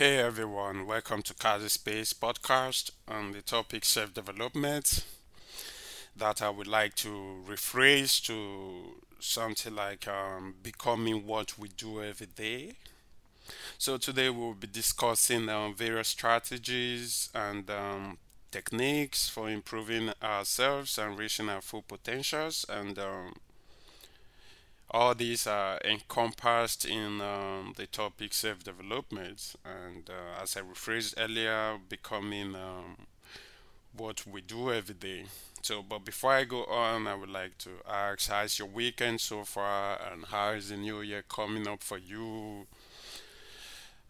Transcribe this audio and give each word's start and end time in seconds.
Hey 0.00 0.16
everyone, 0.16 0.86
welcome 0.86 1.20
to 1.20 1.34
Kazzy's 1.34 1.74
Space 1.74 2.14
podcast 2.14 2.90
on 3.06 3.32
the 3.32 3.42
topic 3.42 3.84
self 3.84 4.14
development 4.14 5.04
that 6.16 6.40
I 6.40 6.48
would 6.48 6.66
like 6.66 6.94
to 7.04 7.44
rephrase 7.46 8.24
to 8.24 9.02
something 9.18 9.74
like 9.74 10.08
um, 10.08 10.54
becoming 10.62 11.26
what 11.26 11.58
we 11.58 11.68
do 11.68 12.02
every 12.02 12.28
day. 12.28 12.76
So 13.76 13.98
today 13.98 14.30
we'll 14.30 14.54
be 14.54 14.68
discussing 14.68 15.50
um, 15.50 15.74
various 15.74 16.08
strategies 16.08 17.28
and 17.34 17.68
um, 17.68 18.16
techniques 18.50 19.28
for 19.28 19.50
improving 19.50 20.14
ourselves 20.22 20.96
and 20.96 21.18
reaching 21.18 21.50
our 21.50 21.60
full 21.60 21.82
potentials 21.82 22.64
and 22.70 22.98
um, 22.98 23.34
all 24.90 25.14
these 25.14 25.46
are 25.46 25.78
encompassed 25.84 26.84
in 26.84 27.20
um, 27.20 27.74
the 27.76 27.86
topic 27.86 28.34
self 28.34 28.64
development 28.64 29.54
and 29.64 30.10
uh, 30.10 30.42
as 30.42 30.56
i 30.56 30.60
rephrased 30.60 31.14
earlier 31.18 31.78
becoming 31.88 32.54
um, 32.54 33.06
what 33.96 34.26
we 34.26 34.40
do 34.40 34.72
every 34.72 34.94
day. 34.94 35.24
So 35.62 35.82
but 35.82 36.04
before 36.04 36.32
i 36.32 36.44
go 36.44 36.64
on 36.64 37.06
i 37.06 37.14
would 37.14 37.28
like 37.28 37.58
to 37.58 37.70
ask 37.88 38.28
how's 38.30 38.58
your 38.58 38.68
weekend 38.68 39.20
so 39.20 39.44
far 39.44 39.98
and 40.10 40.24
how 40.26 40.50
is 40.50 40.70
the 40.70 40.76
new 40.76 41.00
year 41.02 41.22
coming 41.28 41.68
up 41.68 41.82
for 41.82 41.98
you? 41.98 42.66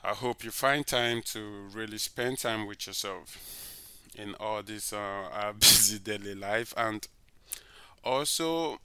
I 0.02 0.14
hope 0.14 0.44
you 0.44 0.50
find 0.50 0.86
time 0.86 1.22
to 1.26 1.68
really 1.72 1.98
spend 1.98 2.38
time 2.38 2.66
with 2.66 2.86
yourself 2.86 3.38
in 4.14 4.34
all 4.36 4.62
this 4.62 4.92
uh, 4.92 5.52
busy 5.58 5.98
daily 5.98 6.34
life. 6.34 6.72
And 6.76 7.06
also 8.04 8.80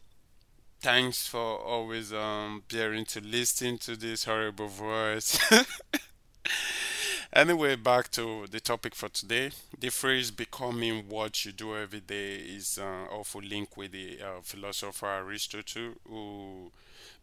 Thanks 0.86 1.28
for 1.28 1.58
always 1.58 2.14
um 2.14 2.62
bearing 2.72 3.06
to 3.06 3.20
listen 3.20 3.80
to 3.80 3.96
this 3.96 4.26
horrible 4.26 4.68
voice. 4.68 5.40
anyway, 7.34 7.76
back 7.76 8.12
to 8.12 8.46
the 8.46 8.60
topic 8.60 8.94
for 8.94 9.10
today. 9.10 9.50
The 9.80 9.90
phrase 9.90 10.30
"becoming 10.30 11.10
what 11.10 11.44
you 11.44 11.54
do 11.54 11.76
every 11.76 12.02
day" 12.02 12.36
is 12.36 12.78
uh, 12.78 13.08
also 13.12 13.42
linked 13.42 13.76
with 13.76 13.94
the 13.94 14.20
uh, 14.22 14.42
philosopher 14.44 15.08
Aristotle, 15.08 15.94
who 16.08 16.72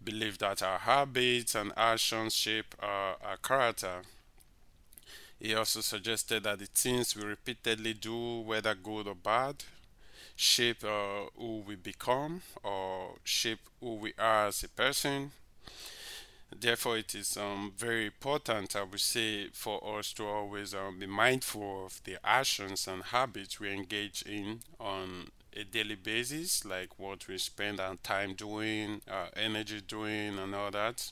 believed 0.03 0.41
that 0.41 0.61
our 0.65 0.81
habits 0.81 1.55
and 1.55 1.73
actions 1.77 2.35
shape 2.35 2.75
our, 2.81 3.15
our 3.25 3.37
character. 3.37 4.03
He 5.39 5.55
also 5.55 5.83
suggested 5.83 6.43
that 6.43 6.59
the 6.59 6.67
things 6.67 7.15
we 7.15 7.23
repeatedly 7.23 7.95
do, 7.95 8.41
whether 8.41 8.75
good 8.75 9.07
or 9.07 9.15
bad, 9.15 9.63
shape 10.37 10.85
uh, 10.85 11.27
who 11.37 11.63
we 11.67 11.77
become 11.77 12.43
or 12.63 13.17
shape 13.25 13.61
who 13.81 13.95
we 13.97 14.13
are 14.19 14.47
as 14.49 14.63
a 14.63 14.69
person. 14.69 15.33
Therefore, 16.55 16.99
it 16.99 17.15
is 17.15 17.37
um, 17.37 17.73
very 17.77 18.07
important, 18.07 18.77
I 18.77 18.83
would 18.83 19.01
say, 19.01 19.49
for 19.53 19.99
us 19.99 20.13
to 20.15 20.27
always 20.27 20.75
um, 20.75 20.99
be 20.99 21.07
mindful 21.07 21.87
of 21.87 22.03
the 22.05 22.19
actions 22.25 22.87
and 22.87 23.03
habits 23.03 23.59
we 23.59 23.71
engage 23.73 24.23
in 24.23 24.61
on 24.79 25.29
a 25.55 25.65
daily 25.65 25.95
basis, 25.97 26.65
like 26.65 26.99
what 26.99 27.27
we 27.27 27.39
spend 27.39 27.81
our 27.81 27.97
time 27.97 28.35
doing, 28.35 29.01
our 29.11 29.29
energy 29.35 29.81
doing, 29.81 30.39
and 30.39 30.55
all 30.55 30.71
that. 30.71 31.11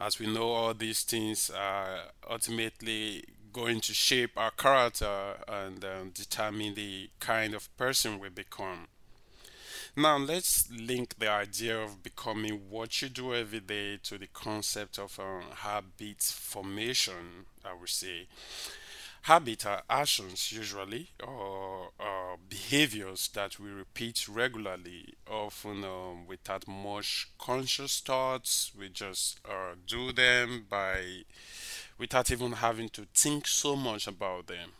As 0.00 0.18
we 0.18 0.26
know, 0.26 0.50
all 0.50 0.74
these 0.74 1.02
things 1.02 1.50
are 1.50 2.00
ultimately 2.28 3.24
going 3.52 3.80
to 3.82 3.94
shape 3.94 4.32
our 4.36 4.50
character 4.50 5.36
and 5.48 5.84
um, 5.84 6.10
determine 6.14 6.74
the 6.74 7.10
kind 7.20 7.54
of 7.54 7.74
person 7.76 8.18
we 8.18 8.28
become. 8.28 8.88
Now, 9.96 10.16
let's 10.16 10.70
link 10.70 11.18
the 11.18 11.28
idea 11.28 11.78
of 11.78 12.02
becoming 12.02 12.70
what 12.70 13.02
you 13.02 13.08
do 13.08 13.34
every 13.34 13.60
day 13.60 13.98
to 14.04 14.18
the 14.18 14.26
concept 14.26 14.98
of 14.98 15.18
um, 15.20 15.44
habit 15.54 16.22
formation, 16.22 17.46
I 17.64 17.74
would 17.74 17.88
say. 17.90 18.26
Habit 19.22 19.66
are 19.66 19.82
actions, 19.88 20.50
usually, 20.52 21.10
or 21.22 21.90
uh, 22.00 22.36
behaviors 22.48 23.28
that 23.34 23.58
we 23.60 23.70
repeat 23.70 24.28
regularly, 24.28 25.14
often 25.30 25.84
um, 25.84 26.26
without 26.26 26.66
much 26.66 27.28
conscious 27.38 28.00
thoughts. 28.00 28.72
We 28.76 28.88
just 28.88 29.40
uh, 29.48 29.74
do 29.86 30.12
them 30.12 30.66
by 30.68 31.24
without 32.02 32.32
even 32.32 32.50
having 32.50 32.88
to 32.88 33.06
think 33.14 33.46
so 33.46 33.76
much 33.76 34.08
about 34.08 34.48
them. 34.48 34.70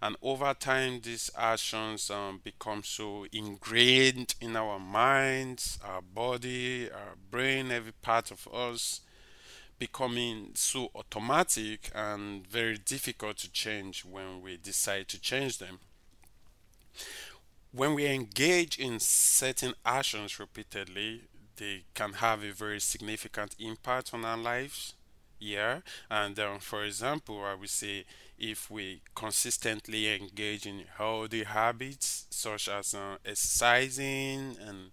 And 0.00 0.14
over 0.22 0.54
time, 0.54 1.00
these 1.02 1.28
actions 1.36 2.08
um, 2.08 2.40
become 2.44 2.84
so 2.84 3.26
ingrained 3.32 4.36
in 4.40 4.54
our 4.54 4.78
minds, 4.78 5.76
our 5.84 6.00
body, 6.00 6.88
our 6.88 7.16
brain, 7.32 7.72
every 7.72 7.90
part 8.00 8.30
of 8.30 8.46
us, 8.54 9.00
becoming 9.80 10.52
so 10.54 10.92
automatic 10.94 11.90
and 11.92 12.46
very 12.46 12.78
difficult 12.78 13.38
to 13.38 13.50
change 13.50 14.04
when 14.04 14.40
we 14.40 14.56
decide 14.56 15.08
to 15.08 15.20
change 15.20 15.58
them. 15.58 15.80
When 17.72 17.94
we 17.94 18.06
engage 18.06 18.78
in 18.78 19.00
certain 19.00 19.74
actions 19.84 20.38
repeatedly, 20.38 21.22
they 21.56 21.82
can 21.94 22.12
have 22.12 22.44
a 22.44 22.52
very 22.52 22.80
significant 22.80 23.56
impact 23.58 24.14
on 24.14 24.24
our 24.24 24.38
lives 24.38 24.94
yeah 25.38 25.80
and 26.10 26.38
for 26.60 26.84
example 26.84 27.42
i 27.44 27.54
would 27.54 27.68
say 27.70 28.04
if 28.38 28.70
we 28.70 29.00
consistently 29.14 30.14
engage 30.14 30.66
in 30.66 30.84
healthy 30.96 31.44
habits 31.44 32.26
such 32.30 32.68
as 32.68 32.94
uh, 32.94 33.16
exercising 33.24 34.56
and 34.66 34.90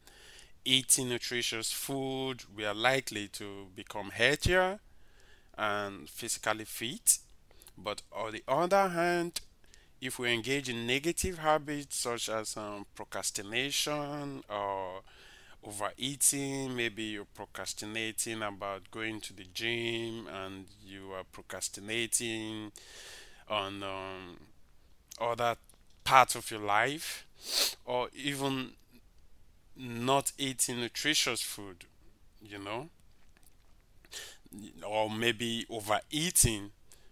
eating 0.66 1.09
nutritious 1.09 1.72
food 1.72 2.44
we 2.56 2.66
are 2.66 2.74
likely 2.76 3.28
to 3.28 3.68
become 3.76 4.12
healthier 4.12 4.80
and 5.58 6.09
physically 6.09 6.66
fit. 6.66 7.20
But 7.78 8.02
on 8.12 8.34
the 8.34 8.44
other 8.48 8.90
hand 8.90 9.42
if 10.02 10.20
we 10.20 10.31
engage 10.34 10.70
in 10.70 10.86
negative 10.88 11.40
habits 11.40 11.98
such 11.98 12.30
as 12.30 12.58
um, 12.58 12.86
procrastination 12.96 14.44
or 14.50 15.02
overeating, 15.63 16.75
maybe 16.75 17.03
you're 17.03 17.25
procrastinating 17.25 18.41
about 18.41 18.91
going 18.91 19.22
to 19.22 19.34
the 19.34 19.46
gym 19.53 20.28
and 20.28 20.66
you 20.85 21.12
are 21.13 21.24
procrastinating 21.31 22.72
on 23.50 23.84
um, 23.84 24.38
other 25.19 25.56
parts 26.03 26.35
of 26.35 26.50
your 26.51 26.59
life, 26.62 27.25
or 27.85 28.09
even 28.13 28.72
not 29.75 30.31
eating 30.38 30.79
nutritious 30.79 31.41
food, 31.41 31.85
you 32.41 32.59
know, 32.59 32.90
or 34.85 35.09
maybe 35.09 35.66
overeating. 35.69 36.72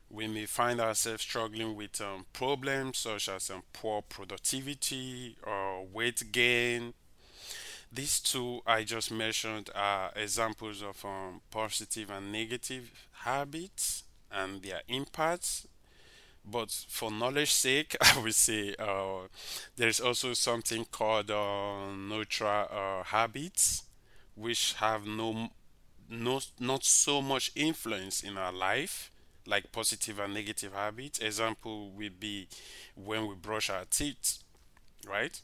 We 0.09 0.27
may 0.27 0.45
find 0.45 0.81
ourselves 0.81 1.21
struggling 1.21 1.75
with 1.75 2.01
um, 2.01 2.25
problems 2.33 2.97
such 2.99 3.29
as 3.29 3.49
um, 3.49 3.63
poor 3.71 4.01
productivity 4.01 5.37
or 5.43 5.85
weight 5.85 6.21
gain 6.31 6.93
these 7.91 8.19
two 8.19 8.61
I 8.65 8.83
just 8.83 9.11
mentioned 9.11 9.69
are 9.75 10.11
examples 10.15 10.81
of 10.81 11.03
um, 11.05 11.41
positive 11.51 12.09
and 12.09 12.31
negative 12.31 12.91
habits 13.23 14.03
and 14.31 14.61
their 14.61 14.81
impacts. 14.87 15.67
But 16.45 16.71
for 16.89 17.11
knowledge 17.11 17.51
sake, 17.51 17.95
I 18.01 18.19
would 18.19 18.35
say 18.35 18.75
uh, 18.79 19.27
there's 19.75 19.99
also 19.99 20.33
something 20.33 20.85
called 20.85 21.31
uh, 21.31 21.91
neutral 21.93 22.67
uh, 22.71 23.03
habits, 23.03 23.83
which 24.35 24.73
have 24.75 25.05
no, 25.05 25.49
no, 26.09 26.41
not 26.59 26.83
so 26.83 27.21
much 27.21 27.51
influence 27.55 28.23
in 28.23 28.37
our 28.37 28.53
life, 28.53 29.11
like 29.45 29.71
positive 29.71 30.19
and 30.19 30.33
negative 30.33 30.73
habits. 30.73 31.19
Example 31.19 31.91
would 31.91 32.19
be 32.19 32.47
when 32.95 33.27
we 33.27 33.35
brush 33.35 33.69
our 33.69 33.85
teeth, 33.85 34.39
right? 35.07 35.41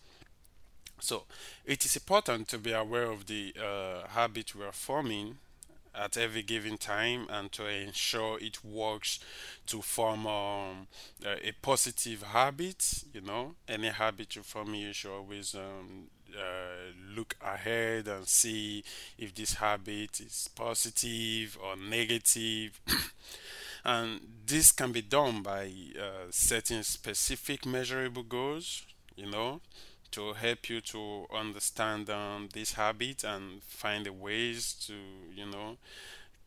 So 0.99 1.23
it 1.65 1.85
is 1.85 1.95
important 1.95 2.47
to 2.49 2.57
be 2.57 2.71
aware 2.71 3.09
of 3.11 3.27
the 3.27 3.53
uh, 3.59 4.07
habit 4.07 4.55
we 4.55 4.63
are 4.65 4.71
forming 4.71 5.37
at 5.95 6.15
every 6.17 6.43
given 6.43 6.77
time 6.77 7.27
and 7.29 7.51
to 7.51 7.65
ensure 7.67 8.37
it 8.39 8.63
works 8.63 9.19
to 9.65 9.81
form 9.81 10.27
um, 10.27 10.87
a 11.25 11.51
positive 11.61 12.21
habit. 12.21 13.03
You 13.13 13.21
know, 13.21 13.55
any 13.67 13.87
habit 13.87 14.35
you 14.35 14.43
form, 14.43 14.75
you 14.75 14.93
should 14.93 15.11
always 15.11 15.55
um, 15.55 16.07
uh, 16.35 16.91
look 17.15 17.35
ahead 17.41 18.07
and 18.07 18.27
see 18.27 18.83
if 19.17 19.33
this 19.33 19.55
habit 19.55 20.19
is 20.19 20.49
positive 20.55 21.57
or 21.63 21.75
negative. 21.75 22.79
and 23.85 24.21
this 24.45 24.71
can 24.71 24.91
be 24.91 25.01
done 25.01 25.41
by 25.41 25.71
uh, 25.99 26.27
setting 26.29 26.83
specific 26.83 27.65
measurable 27.65 28.23
goals, 28.23 28.83
you 29.15 29.29
know, 29.29 29.61
to 30.11 30.33
help 30.33 30.69
you 30.69 30.81
to 30.81 31.25
understand 31.33 32.09
um, 32.09 32.49
this 32.53 32.73
habit 32.73 33.23
and 33.23 33.61
find 33.63 34.05
the 34.05 34.13
ways 34.13 34.73
to 34.87 34.93
you 35.35 35.45
know 35.45 35.77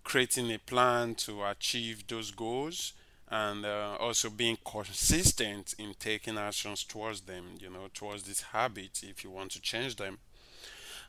creating 0.04 0.50
a 0.52 0.58
plan 0.58 1.14
to 1.14 1.44
achieve 1.44 2.06
those 2.08 2.30
goals 2.30 2.92
and 3.28 3.64
uh, 3.64 3.96
also 4.00 4.28
being 4.30 4.58
consistent 4.64 5.74
in 5.78 5.94
taking 5.98 6.38
actions 6.38 6.84
towards 6.84 7.22
them 7.22 7.44
you 7.60 7.70
know 7.70 7.88
towards 7.94 8.24
this 8.24 8.42
habit 8.42 9.02
if 9.02 9.22
you 9.24 9.30
want 9.30 9.50
to 9.50 9.60
change 9.60 9.96
them 9.96 10.18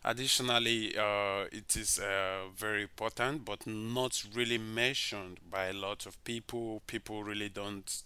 Additionally, 0.04 0.98
uh, 0.98 1.46
it 1.52 1.76
is 1.76 2.00
uh, 2.00 2.48
very 2.56 2.84
important, 2.84 3.46
but 3.46 3.68
not 3.68 4.24
really 4.34 4.58
mentioned 4.58 5.40
by 5.50 5.66
a 5.66 5.74
lot 5.74 6.06
of 6.08 6.22
people. 6.24 6.82
People 6.88 7.24
really 7.24 7.50
don't 7.50 8.02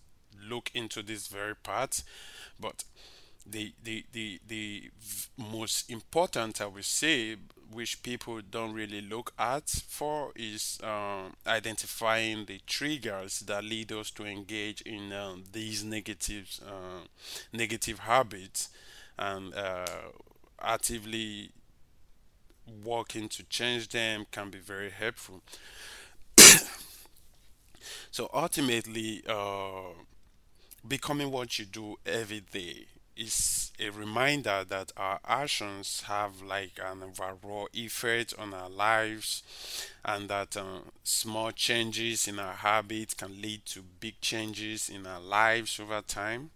look 0.45 0.69
into 0.73 1.01
this 1.01 1.27
very 1.27 1.55
part, 1.55 2.03
but 2.59 2.83
the 3.45 3.73
the 3.83 4.05
the 4.11 4.39
the 4.47 4.91
most 5.37 5.89
important 5.89 6.61
I 6.61 6.65
would 6.67 6.85
say, 6.85 7.35
which 7.71 8.01
people 8.03 8.41
don't 8.41 8.73
really 8.73 9.01
look 9.01 9.33
at 9.37 9.69
for, 9.69 10.31
is 10.35 10.79
um, 10.83 11.35
identifying 11.45 12.45
the 12.45 12.59
triggers 12.67 13.39
that 13.41 13.63
lead 13.63 13.91
us 13.91 14.11
to 14.11 14.25
engage 14.25 14.81
in 14.81 15.13
um, 15.13 15.43
these 15.51 15.83
negative 15.83 16.59
uh, 16.65 17.05
negative 17.53 17.99
habits 17.99 18.69
and 19.17 19.53
uh, 19.53 19.85
actively 20.61 21.51
working 22.83 23.29
to 23.29 23.43
change 23.43 23.89
them 23.89 24.25
can 24.31 24.49
be 24.49 24.59
very 24.59 24.89
helpful. 24.89 25.41
So 28.11 28.29
ultimately, 28.33 29.23
uh, 29.27 29.93
becoming 30.87 31.31
what 31.31 31.59
you 31.59 31.65
do 31.65 31.97
every 32.05 32.41
day 32.41 32.87
is 33.17 33.71
a 33.79 33.89
reminder 33.89 34.63
that 34.67 34.91
our 34.97 35.19
actions 35.25 36.01
have 36.07 36.41
like 36.41 36.79
an 36.83 37.03
overall 37.03 37.69
effect 37.73 38.33
on 38.37 38.53
our 38.53 38.69
lives 38.69 39.43
and 40.03 40.29
that 40.29 40.55
uh, 40.57 40.79
small 41.03 41.51
changes 41.51 42.27
in 42.27 42.39
our 42.39 42.53
habits 42.53 43.13
can 43.13 43.41
lead 43.41 43.65
to 43.65 43.81
big 43.99 44.19
changes 44.21 44.89
in 44.89 45.05
our 45.07 45.21
lives 45.21 45.79
over 45.79 46.01
time 46.01 46.51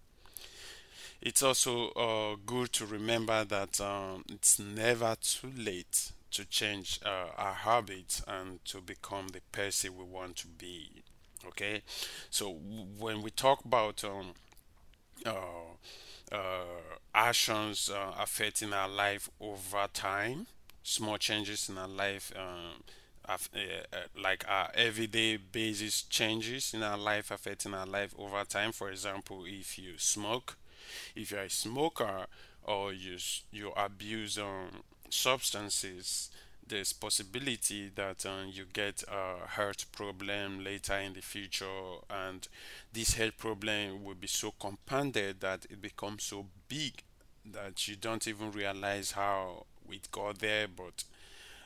it's 1.22 1.42
also 1.44 1.90
uh, 1.92 2.36
good 2.46 2.72
to 2.74 2.86
remember 2.86 3.44
that 3.46 3.80
um, 3.82 4.24
it's 4.30 4.60
never 4.60 5.16
too 5.22 5.52
late 5.58 6.12
to 6.32 6.46
change 6.46 7.00
uh, 7.06 7.28
our 7.38 7.54
habits 7.54 8.22
and 8.28 8.64
to 8.66 8.82
become 8.82 9.30
the 9.30 9.42
person 9.52 9.98
we 9.98 10.04
want 10.04 10.36
to 10.38 10.48
be. 10.48 10.90
Okay, 11.48 11.82
so 12.30 12.52
when 13.00 13.22
we 13.22 13.32
talk 13.32 13.64
about 13.66 14.04
um, 14.04 14.34
uh, 15.26 15.32
actions 17.14 17.90
uh, 17.90 18.14
affecting 18.20 18.74
our 18.74 18.90
life 18.90 19.30
over 19.40 19.88
time, 19.94 20.48
small 20.84 21.18
changes 21.18 21.70
in 21.70 21.78
our 21.78 21.88
life, 21.88 22.32
um, 22.36 22.84
uh, 23.28 23.34
uh, 23.94 23.98
like 24.22 24.44
our 24.48 24.70
everyday 24.74 25.38
basis 25.38 26.04
changes 26.04 26.74
in 26.74 26.82
our 26.84 26.98
life 26.98 27.32
affecting 27.32 27.74
our 27.74 27.86
life 27.86 28.14
over 28.18 28.44
time. 28.44 28.72
For 28.72 28.90
example, 28.90 29.44
if 29.48 29.78
you 29.78 29.94
smoke, 29.98 30.58
if 31.16 31.32
you're 31.32 31.42
a 31.42 31.50
smoker 31.50 32.26
or 32.64 32.94
you 32.94 33.18
you 33.52 33.72
abuse 33.76 34.38
um, 34.38 34.84
substances 35.10 36.30
there's 36.70 36.94
possibility 36.94 37.92
that 37.96 38.26
um, 38.26 38.50
you 38.52 38.66
get 38.72 39.04
a 39.08 39.48
heart 39.48 39.86
problem 39.92 40.64
later 40.64 40.96
in 40.98 41.14
the 41.14 41.22
future 41.22 41.66
and 42.10 42.48
this 42.94 43.16
health 43.16 43.38
problem 43.38 44.04
will 44.04 44.16
be 44.16 44.28
so 44.28 44.52
compounded 44.60 45.42
that 45.42 45.66
it 45.70 45.82
becomes 45.82 46.24
so 46.24 46.46
big 46.68 47.04
that 47.46 47.88
you 47.88 47.96
don't 47.96 48.28
even 48.28 48.52
realize 48.52 49.12
how 49.12 49.66
it 49.90 50.10
got 50.12 50.40
there 50.40 50.68
but 50.68 51.04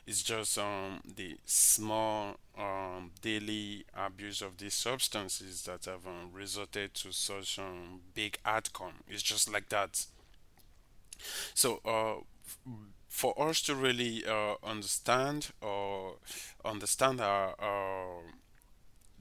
it's 0.05 0.23
just 0.23 0.57
um, 0.57 0.99
the 1.15 1.37
small 1.45 2.35
um, 2.57 3.11
daily 3.21 3.85
abuse 3.95 4.41
of 4.41 4.57
these 4.57 4.73
substances 4.73 5.63
that 5.63 5.85
have 5.85 6.05
um, 6.05 6.29
resulted 6.33 6.93
to 6.93 7.11
such 7.13 7.57
um, 7.59 8.01
big 8.13 8.37
outcome. 8.45 8.93
It's 9.07 9.23
just 9.23 9.51
like 9.51 9.69
that. 9.69 10.05
So, 11.53 11.79
uh, 11.85 12.21
for 13.13 13.39
us 13.39 13.61
to 13.61 13.75
really 13.75 14.25
uh, 14.25 14.55
understand 14.63 15.51
or 15.61 16.15
understand 16.65 17.21
our, 17.21 17.53
our 17.59 18.21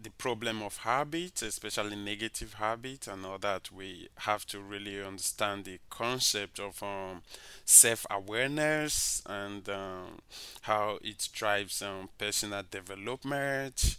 the 0.03 0.09
problem 0.11 0.63
of 0.63 0.79
habits, 0.79 1.43
especially 1.43 1.95
negative 1.95 2.55
habits, 2.55 3.07
and 3.07 3.25
all 3.27 3.37
that, 3.39 3.71
we 3.71 4.09
have 4.21 4.47
to 4.47 4.61
really 4.61 5.01
understand 5.05 5.67
the 5.67 5.79
concept 5.91 6.59
of 6.59 6.83
um, 6.83 7.21
self 7.67 8.07
awareness 8.11 9.23
and 9.27 9.69
um, 9.69 10.21
how 10.63 10.99
it 11.03 11.29
drives 11.35 11.83
um, 11.83 12.09
personal 12.17 12.63
development, 12.71 13.99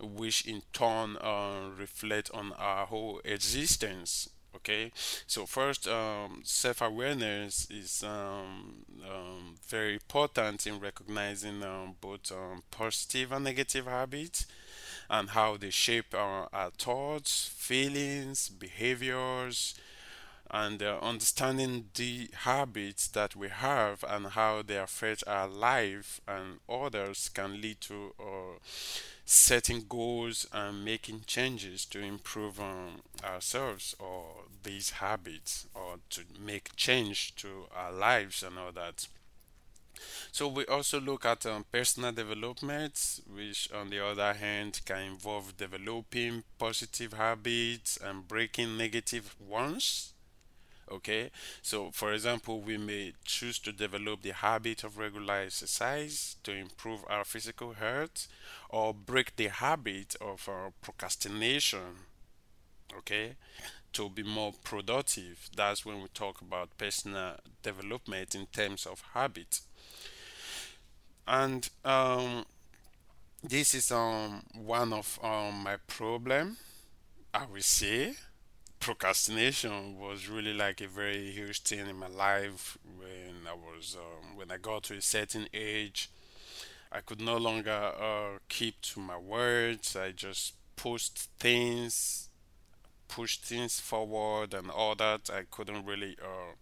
which 0.00 0.46
in 0.46 0.62
turn 0.72 1.16
uh, 1.16 1.68
reflect 1.76 2.30
on 2.32 2.52
our 2.52 2.86
whole 2.86 3.20
existence. 3.24 4.28
Okay, 4.54 4.92
so 5.26 5.46
first, 5.46 5.88
um, 5.88 6.42
self 6.44 6.82
awareness 6.82 7.66
is 7.70 8.02
um, 8.04 8.84
um, 9.08 9.54
very 9.66 9.94
important 9.94 10.66
in 10.66 10.78
recognizing 10.78 11.62
um, 11.62 11.96
both 12.00 12.30
um, 12.30 12.62
positive 12.70 13.32
and 13.32 13.44
negative 13.44 13.86
habits 13.86 14.46
and 15.10 15.30
how 15.30 15.56
they 15.56 15.70
shape 15.70 16.14
our, 16.14 16.48
our 16.52 16.70
thoughts, 16.70 17.48
feelings, 17.56 18.48
behaviors, 18.50 19.74
and 20.52 20.82
uh, 20.82 20.98
understanding 21.00 21.86
the 21.94 22.28
habits 22.34 23.08
that 23.08 23.34
we 23.34 23.48
have 23.48 24.04
and 24.08 24.26
how 24.28 24.62
they 24.62 24.76
affect 24.76 25.24
our 25.26 25.48
life 25.48 26.20
and 26.28 26.60
others 26.68 27.28
can 27.30 27.60
lead 27.60 27.80
to 27.80 28.12
uh, 28.20 28.58
setting 29.24 29.84
goals 29.88 30.46
and 30.52 30.84
making 30.84 31.22
changes 31.26 31.84
to 31.86 32.00
improve 32.00 32.60
um, 32.60 33.00
ourselves 33.24 33.94
or 33.98 34.24
these 34.62 34.90
habits 34.90 35.66
or 35.74 35.96
to 36.10 36.22
make 36.38 36.76
change 36.76 37.34
to 37.36 37.66
our 37.74 37.92
lives 37.92 38.42
and 38.42 38.58
all 38.58 38.72
that. 38.72 39.06
So 40.32 40.48
we 40.48 40.66
also 40.66 41.00
look 41.00 41.24
at 41.24 41.46
um, 41.46 41.64
personal 41.70 42.12
development, 42.12 43.20
which 43.32 43.70
on 43.72 43.90
the 43.90 44.04
other 44.04 44.34
hand 44.34 44.80
can 44.84 45.02
involve 45.02 45.56
developing 45.56 46.44
positive 46.58 47.12
habits 47.12 47.96
and 48.02 48.26
breaking 48.26 48.76
negative 48.76 49.34
ones. 49.40 50.12
Okay, 50.90 51.30
so 51.62 51.90
for 51.90 52.12
example, 52.12 52.60
we 52.60 52.76
may 52.76 53.14
choose 53.24 53.58
to 53.60 53.72
develop 53.72 54.22
the 54.22 54.32
habit 54.32 54.84
of 54.84 54.98
regular 54.98 55.34
exercise 55.34 56.36
to 56.44 56.52
improve 56.52 57.04
our 57.08 57.24
physical 57.24 57.72
health, 57.72 58.28
or 58.68 58.92
break 58.94 59.36
the 59.36 59.48
habit 59.48 60.14
of 60.20 60.48
uh, 60.48 60.70
procrastination. 60.82 62.06
Okay, 62.96 63.36
to 63.92 64.10
be 64.10 64.22
more 64.22 64.52
productive. 64.64 65.50
That's 65.56 65.84
when 65.86 66.02
we 66.02 66.08
talk 66.08 66.40
about 66.42 66.78
personal 66.78 67.36
development 67.62 68.34
in 68.34 68.46
terms 68.46 68.86
of 68.86 69.02
habit. 69.14 69.60
And 71.26 71.68
um, 71.84 72.44
this 73.42 73.74
is 73.74 73.90
um 73.92 74.42
one 74.54 74.92
of 74.92 75.18
um 75.22 75.62
my 75.64 75.76
problem 75.86 76.56
i 77.34 77.44
will 77.46 77.62
say 77.62 78.14
procrastination 78.82 79.96
was 79.96 80.28
really 80.28 80.52
like 80.52 80.80
a 80.80 80.88
very 80.88 81.30
huge 81.30 81.62
thing 81.62 81.86
in 81.86 81.96
my 81.96 82.08
life 82.08 82.76
when 82.98 83.46
i 83.48 83.54
was 83.54 83.96
um, 83.96 84.36
when 84.36 84.50
i 84.50 84.56
got 84.56 84.82
to 84.82 84.94
a 84.94 85.00
certain 85.00 85.46
age 85.54 86.10
i 86.90 86.98
could 87.00 87.20
no 87.20 87.36
longer 87.36 87.70
uh, 87.70 88.38
keep 88.48 88.80
to 88.80 88.98
my 88.98 89.16
words 89.16 89.94
i 89.94 90.10
just 90.10 90.54
pushed 90.74 91.28
things 91.38 92.28
pushed 93.06 93.44
things 93.44 93.78
forward 93.78 94.52
and 94.52 94.68
all 94.68 94.96
that 94.96 95.30
i 95.32 95.42
couldn't 95.48 95.86
really 95.86 96.16
uh, 96.20 96.52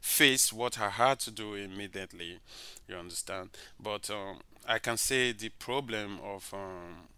face 0.00 0.52
what 0.52 0.78
I 0.78 0.90
had 0.90 1.18
to 1.20 1.30
do 1.30 1.54
immediately. 1.54 2.38
You 2.86 2.96
understand? 2.96 3.50
But 3.80 4.08
um, 4.10 4.38
I 4.66 4.78
can 4.78 4.96
say 4.96 5.32
the 5.32 5.48
problem 5.48 6.20
of 6.24 6.54
um, 6.54 7.08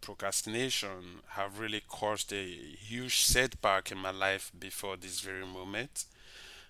procrastination 0.00 1.20
have 1.30 1.58
really 1.58 1.82
caused 1.88 2.32
a 2.32 2.44
huge 2.44 3.20
setback 3.20 3.90
in 3.90 3.98
my 3.98 4.10
life 4.10 4.52
before 4.58 4.96
this 4.96 5.20
very 5.20 5.46
moment. 5.46 6.04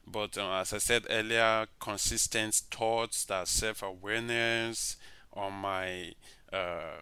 But 0.06 0.38
uh, 0.38 0.60
as 0.60 0.72
I 0.72 0.78
said 0.78 1.06
earlier, 1.10 1.66
consistent 1.80 2.54
thoughts, 2.70 3.24
that 3.24 3.48
self-awareness 3.48 4.96
on 5.32 5.52
my 5.54 6.12
uh, 6.52 7.00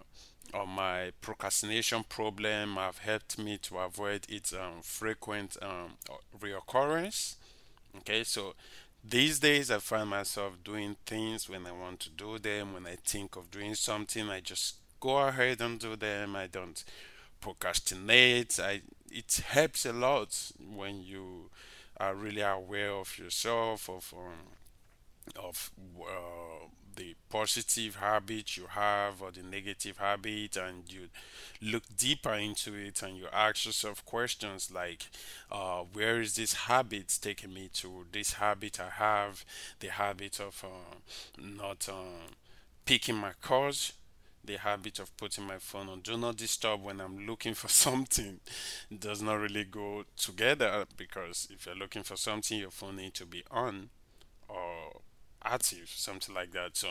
on 0.52 0.68
my 0.68 1.10
procrastination 1.20 2.04
problem 2.08 2.76
have 2.76 2.98
helped 2.98 3.38
me 3.38 3.58
to 3.58 3.78
avoid 3.78 4.26
its 4.28 4.52
um, 4.52 4.82
frequent 4.82 5.56
um, 5.60 5.94
reoccurrence 6.38 7.36
Okay, 7.98 8.24
so 8.24 8.54
these 9.04 9.38
days 9.38 9.70
I 9.70 9.78
find 9.78 10.10
myself 10.10 10.54
doing 10.64 10.96
things 11.06 11.48
when 11.48 11.66
I 11.66 11.72
want 11.72 12.00
to 12.00 12.10
do 12.10 12.38
them. 12.38 12.74
When 12.74 12.86
I 12.86 12.96
think 12.96 13.36
of 13.36 13.50
doing 13.50 13.74
something, 13.74 14.28
I 14.28 14.40
just 14.40 14.76
go 15.04 15.18
ahead 15.18 15.60
and 15.60 15.78
do 15.78 15.96
them. 15.96 16.34
I 16.34 16.46
don't 16.46 16.82
procrastinate. 17.40 18.58
I 18.58 18.80
it 19.10 19.42
helps 19.46 19.84
a 19.84 19.92
lot 19.92 20.52
when 20.58 21.02
you 21.02 21.50
are 21.98 22.14
really 22.14 22.40
aware 22.40 22.92
of 22.92 23.18
yourself, 23.18 23.90
of 23.90 24.14
um, 24.16 25.36
of 25.36 25.70
uh, 26.00 26.66
the 26.96 27.14
positive 27.28 27.96
habit 27.96 28.56
you 28.56 28.66
have 28.68 29.20
or 29.20 29.30
the 29.30 29.42
negative 29.42 29.98
habit 29.98 30.56
and 30.56 30.90
you 30.90 31.08
look 31.60 31.82
deeper 31.96 32.34
into 32.34 32.72
it 32.74 33.02
and 33.02 33.16
you 33.16 33.26
ask 33.32 33.66
yourself 33.66 34.04
questions 34.04 34.70
like 34.72 35.08
uh, 35.50 35.80
where 35.92 36.20
is 36.20 36.36
this 36.36 36.54
habit 36.54 37.18
taking 37.20 37.52
me 37.52 37.68
to 37.72 38.06
this 38.12 38.34
habit 38.34 38.78
i 38.78 38.88
have 38.90 39.44
the 39.80 39.88
habit 39.88 40.38
of 40.38 40.64
uh, 40.64 40.94
not 41.36 41.88
uh, 41.88 42.30
picking 42.84 43.16
my 43.16 43.32
calls 43.42 43.94
the 44.44 44.58
habit 44.58 44.98
of 44.98 45.16
putting 45.16 45.46
my 45.46 45.58
phone 45.58 45.88
on 45.88 46.00
do 46.00 46.16
not 46.16 46.36
disturb 46.36 46.82
when 46.82 47.00
I'm 47.00 47.26
looking 47.26 47.54
for 47.54 47.68
something 47.86 48.40
does 48.96 49.22
not 49.22 49.34
really 49.34 49.64
go 49.64 50.04
together 50.16 50.84
because 50.96 51.48
if 51.50 51.66
you're 51.66 51.74
looking 51.74 52.02
for 52.02 52.16
something, 52.16 52.58
your 52.58 52.70
phone 52.70 52.96
needs 52.96 53.18
to 53.20 53.26
be 53.26 53.44
on 53.50 53.90
or 54.48 55.00
active, 55.44 55.90
something 55.94 56.34
like 56.34 56.52
that. 56.52 56.76
So, 56.76 56.88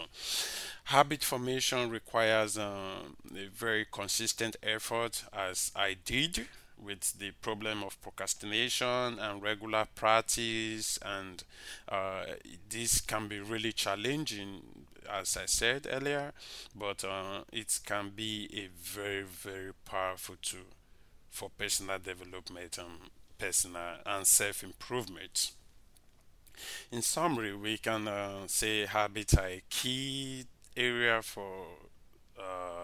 habit 0.85 1.23
formation 1.23 1.89
requires 1.89 2.57
um, 2.57 3.17
a 3.35 3.47
very 3.47 3.85
consistent 3.91 4.55
effort, 4.63 5.23
as 5.33 5.71
I 5.75 5.95
did 6.05 6.47
with 6.83 7.17
the 7.19 7.31
problem 7.41 7.83
of 7.83 8.01
procrastination 8.01 9.19
and 9.19 9.41
regular 9.41 9.85
practice 9.95 10.99
and 11.03 11.43
uh, 11.89 12.23
this 12.69 13.01
can 13.01 13.27
be 13.27 13.39
really 13.39 13.71
challenging 13.71 14.61
as 15.11 15.35
i 15.37 15.45
said 15.45 15.87
earlier 15.91 16.31
but 16.75 17.03
uh, 17.03 17.41
it 17.51 17.79
can 17.85 18.09
be 18.15 18.49
a 18.53 18.67
very 18.81 19.23
very 19.23 19.71
powerful 19.85 20.35
tool 20.41 20.61
for 21.33 21.49
personal 21.57 21.97
development 21.97 22.77
and 22.77 23.09
personal 23.39 23.95
and 24.05 24.25
self-improvement. 24.25 25.51
In 26.91 27.01
summary 27.01 27.55
we 27.55 27.79
can 27.79 28.07
uh, 28.07 28.47
say 28.47 28.85
habits 28.85 29.33
are 29.33 29.47
a 29.47 29.63
key 29.67 30.45
area 30.77 31.21
for 31.23 31.65
uh, 32.39 32.82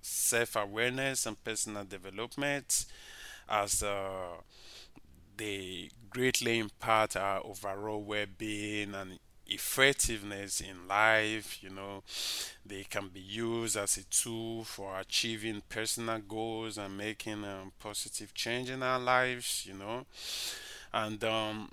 self-awareness 0.00 1.26
and 1.26 1.42
personal 1.44 1.84
development 1.84 2.86
as 3.48 3.82
uh, 3.82 4.36
they 5.36 5.90
greatly 6.10 6.58
impact 6.58 7.16
our 7.16 7.44
overall 7.44 8.02
well-being 8.02 8.94
and 8.94 9.18
effectiveness 9.46 10.60
in 10.60 10.86
life 10.88 11.62
you 11.62 11.70
know. 11.70 12.02
They 12.66 12.84
can 12.84 13.08
be 13.08 13.20
used 13.20 13.76
as 13.76 13.96
a 13.96 14.04
tool 14.04 14.64
for 14.64 14.98
achieving 15.00 15.62
personal 15.68 16.18
goals 16.18 16.78
and 16.78 16.96
making 16.96 17.44
a 17.44 17.62
um, 17.62 17.72
positive 17.78 18.34
change 18.34 18.70
in 18.70 18.82
our 18.82 18.98
lives 18.98 19.64
you 19.66 19.74
know. 19.74 20.06
And 20.92 21.22
um, 21.24 21.70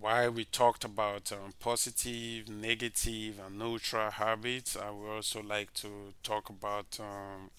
while 0.00 0.30
we 0.30 0.44
talked 0.44 0.84
about 0.84 1.32
um, 1.32 1.52
positive 1.60 2.48
negative 2.48 3.38
and 3.44 3.58
neutral 3.58 4.10
habits 4.10 4.76
i 4.76 4.90
would 4.90 5.08
also 5.16 5.42
like 5.42 5.72
to 5.74 6.12
talk 6.22 6.48
about 6.48 6.98
um, 7.00 7.50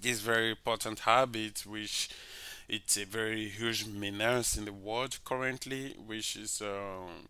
this 0.00 0.20
very 0.20 0.50
important 0.50 1.00
habit 1.00 1.64
which 1.66 2.08
it's 2.68 2.96
a 2.96 3.04
very 3.04 3.48
huge 3.48 3.86
menace 3.86 4.56
in 4.56 4.64
the 4.64 4.72
world 4.72 5.18
currently 5.24 5.94
which 6.06 6.36
is 6.36 6.62
um, 6.62 7.28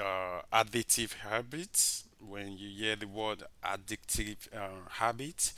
uh, 0.00 0.40
addictive 0.52 1.14
habits. 1.14 2.04
When 2.20 2.58
you 2.58 2.68
hear 2.70 2.96
the 2.96 3.06
word 3.08 3.44
addictive 3.64 4.36
uh, 4.54 4.88
habit 4.90 5.52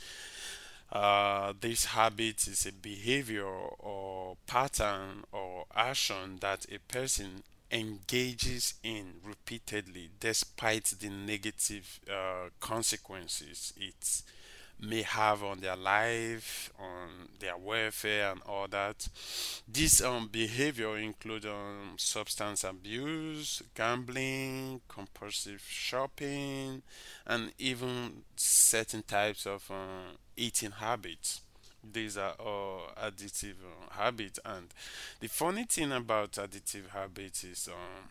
uh, 0.91 1.53
this 1.59 1.85
habit 1.85 2.47
is 2.47 2.65
a 2.65 2.71
behavior 2.73 3.45
or 3.45 4.35
pattern 4.45 5.23
or 5.31 5.65
action 5.73 6.37
that 6.41 6.65
a 6.71 6.79
person 6.91 7.43
engages 7.71 8.75
in 8.83 9.13
repeatedly 9.23 10.09
despite 10.19 10.85
the 10.99 11.09
negative 11.09 11.99
uh, 12.09 12.49
consequences 12.59 13.73
it 13.77 14.23
may 14.79 15.03
have 15.03 15.43
on 15.43 15.59
their 15.59 15.75
life, 15.75 16.71
on 16.79 17.29
their 17.39 17.55
welfare, 17.57 18.31
and 18.31 18.41
all 18.47 18.67
that. 18.67 19.07
This 19.67 20.01
um, 20.01 20.27
behavior 20.27 20.97
include 20.97 21.45
um, 21.45 21.93
substance 21.97 22.63
abuse, 22.63 23.61
gambling, 23.75 24.81
compulsive 24.87 25.63
shopping, 25.67 26.81
and 27.27 27.51
even 27.59 28.23
certain 28.35 29.03
types 29.03 29.45
of 29.45 29.69
uh, 29.69 30.15
eating 30.35 30.71
habits. 30.71 31.41
These 31.83 32.17
are 32.17 32.33
all 32.39 32.81
addictive 33.01 33.55
uh, 33.63 33.93
habits, 33.93 34.39
and 34.45 34.67
the 35.19 35.27
funny 35.27 35.65
thing 35.65 35.91
about 35.91 36.33
addictive 36.33 36.89
habits 36.89 37.43
is 37.43 37.67
um, 37.69 38.09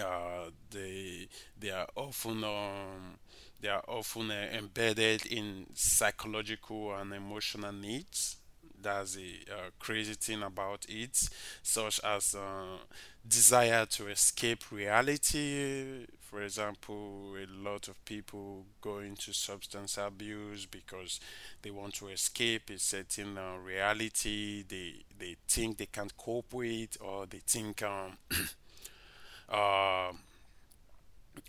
uh, 0.00 0.50
they 0.70 1.28
they 1.58 1.70
are 1.70 1.86
often 1.96 2.42
um, 2.44 3.18
they 3.60 3.68
are 3.68 3.82
often 3.86 4.30
uh, 4.30 4.48
embedded 4.56 5.26
in 5.26 5.66
psychological 5.74 6.94
and 6.96 7.12
emotional 7.12 7.72
needs. 7.72 8.36
That's 8.80 9.14
the 9.14 9.34
uh, 9.50 9.70
crazy 9.78 10.14
thing 10.14 10.42
about 10.42 10.86
it, 10.88 11.16
such 11.62 12.00
as 12.02 12.34
uh, 12.34 12.78
desire 13.26 13.86
to 13.86 14.08
escape 14.08 14.72
reality. 14.72 16.06
For 16.32 16.42
example, 16.42 17.36
a 17.36 17.46
lot 17.46 17.88
of 17.88 18.04
people 18.06 18.66
go 18.80 18.98
into 19.00 19.32
substance 19.34 19.98
abuse 19.98 20.66
because 20.66 21.20
they 21.62 21.70
want 21.70 21.94
to 21.96 22.08
escape 22.08 22.70
a 22.70 22.78
certain 22.78 23.38
uh, 23.38 23.56
reality. 23.62 24.64
They 24.66 25.04
they 25.18 25.36
think 25.46 25.76
they 25.78 25.86
can't 25.86 26.16
cope 26.16 26.52
with, 26.54 26.96
or 27.00 27.26
they 27.26 27.42
think 27.46 27.82
um, 27.82 28.18
uh, 29.48 30.12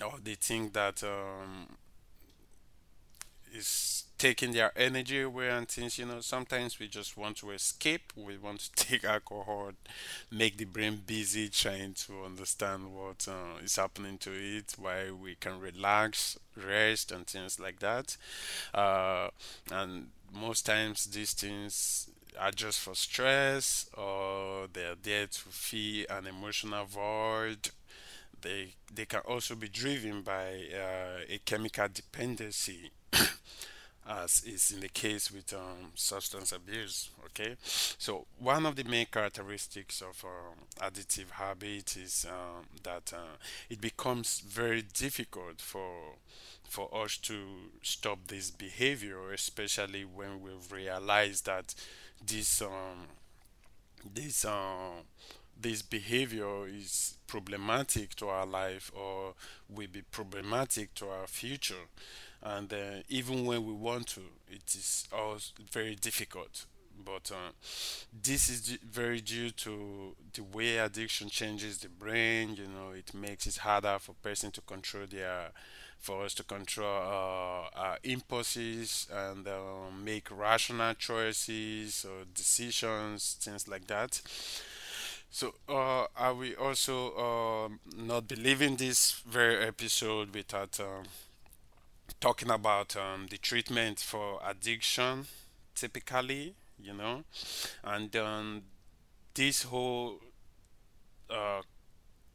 or 0.03 0.13
they 0.23 0.35
think 0.35 0.73
that 0.73 1.03
um, 1.03 1.67
is 3.53 4.05
taking 4.17 4.53
their 4.53 4.71
energy 4.77 5.21
away 5.21 5.49
and 5.49 5.67
things 5.67 5.97
you 5.97 6.05
know. 6.05 6.21
Sometimes 6.21 6.79
we 6.79 6.87
just 6.87 7.17
want 7.17 7.37
to 7.37 7.51
escape. 7.51 8.13
We 8.15 8.37
want 8.37 8.61
to 8.61 8.71
take 8.75 9.03
alcohol 9.03 9.71
make 10.31 10.57
the 10.57 10.65
brain 10.65 11.01
busy 11.05 11.49
trying 11.49 11.93
to 11.93 12.23
understand 12.25 12.93
what 12.93 13.27
uh, 13.29 13.63
is 13.63 13.75
happening 13.75 14.17
to 14.19 14.31
it 14.33 14.73
why 14.77 15.11
we 15.11 15.35
can 15.35 15.59
relax 15.59 16.37
rest 16.57 17.11
and 17.11 17.27
things 17.27 17.59
like 17.59 17.79
that. 17.79 18.17
Uh, 18.73 19.29
and 19.71 20.07
most 20.33 20.65
times 20.65 21.05
these 21.05 21.33
things 21.33 22.09
are 22.39 22.51
just 22.51 22.79
for 22.79 22.95
stress 22.95 23.87
or 23.95 24.67
they're 24.73 24.95
there 25.01 25.27
to 25.27 25.39
fill 25.49 26.05
an 26.09 26.25
emotional 26.25 26.85
void 26.85 27.69
they 28.43 28.75
they 28.93 29.05
can 29.05 29.21
also 29.21 29.55
be 29.55 29.67
driven 29.67 30.21
by 30.21 30.67
uh, 30.73 31.23
a 31.29 31.39
chemical 31.45 31.87
dependency 31.91 32.91
as 34.07 34.43
is 34.43 34.71
in 34.71 34.81
the 34.81 34.89
case 34.89 35.31
with 35.31 35.53
um, 35.53 35.91
substance 35.95 36.51
abuse. 36.51 37.09
Okay, 37.25 37.55
so 37.63 38.25
one 38.37 38.65
of 38.65 38.75
the 38.75 38.83
main 38.83 39.07
characteristics 39.11 40.01
of 40.01 40.23
um, 40.25 40.65
addictive 40.79 41.31
habit 41.31 41.95
is 41.97 42.25
um, 42.29 42.65
that 42.83 43.13
uh, 43.13 43.37
it 43.69 43.79
becomes 43.79 44.41
very 44.41 44.81
difficult 44.81 45.61
for 45.61 46.15
for 46.67 46.89
us 47.03 47.17
to 47.17 47.35
stop 47.81 48.19
this 48.27 48.49
behavior, 48.49 49.31
especially 49.31 50.03
when 50.03 50.41
we 50.41 50.51
realize 50.71 51.41
that 51.41 51.73
this 52.25 52.61
um, 52.61 53.07
this 54.13 54.43
uh, 54.45 55.01
this 55.63 55.81
behavior 55.83 56.67
is 56.67 57.17
problematic 57.27 58.15
to 58.17 58.27
our 58.29 58.45
life 58.45 58.91
or 58.95 59.35
will 59.69 59.87
be 59.91 60.03
problematic 60.03 60.93
to 60.95 61.09
our 61.09 61.27
future. 61.27 61.87
And 62.43 62.71
uh, 62.73 63.03
even 63.09 63.45
when 63.45 63.65
we 63.65 63.73
want 63.73 64.07
to 64.09 64.21
it 64.49 64.75
is 64.75 65.07
all 65.13 65.37
very 65.71 65.95
difficult. 65.95 66.65
But 67.05 67.31
uh, 67.33 67.51
this 68.21 68.49
is 68.49 68.77
very 68.89 69.21
due 69.21 69.49
to 69.51 70.15
the 70.33 70.43
way 70.43 70.77
addiction 70.77 71.29
changes 71.29 71.79
the 71.79 71.89
brain 71.89 72.55
you 72.55 72.67
know 72.67 72.91
it 72.95 73.13
makes 73.13 73.47
it 73.47 73.57
harder 73.57 73.97
for 73.99 74.13
person 74.21 74.51
to 74.51 74.61
control 74.61 75.05
their 75.09 75.51
for 75.99 76.25
us 76.25 76.33
to 76.35 76.43
control 76.43 76.87
uh, 76.87 77.79
our 77.79 77.97
impulses 78.03 79.07
and 79.11 79.47
uh, 79.47 79.53
make 80.03 80.27
rational 80.31 80.93
choices 80.95 82.05
or 82.05 82.25
decisions 82.33 83.37
things 83.41 83.67
like 83.67 83.87
that 83.87 84.21
so 85.33 85.53
uh, 85.67 86.05
I 86.15 86.29
will 86.31 86.53
also 86.53 87.17
um, 87.17 87.79
not 87.97 88.27
be 88.27 88.35
leaving 88.35 88.75
this 88.75 89.21
very 89.27 89.65
episode 89.65 90.33
without 90.33 90.79
um, 90.79 91.05
talking 92.19 92.51
about 92.51 92.95
um, 92.95 93.25
the 93.31 93.37
treatment 93.37 93.99
for 93.99 94.39
addiction 94.47 95.25
typically 95.75 96.53
you 96.83 96.93
know? 96.93 97.23
And 97.83 98.15
um, 98.15 98.61
this 99.33 99.63
whole 99.63 100.19
uh, 101.29 101.61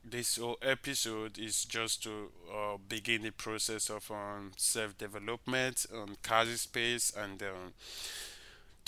this 0.04 0.38
whole 0.38 0.58
episode 0.62 1.38
is 1.38 1.64
just 1.64 2.02
to 2.04 2.30
uh, 2.52 2.76
begin 2.88 3.22
the 3.22 3.30
process 3.30 3.90
of 3.90 4.10
um, 4.10 4.52
self-development 4.56 5.86
on 5.94 6.16
Kazzy's 6.22 6.62
space 6.62 7.12
and 7.16 7.42
um, 7.42 7.72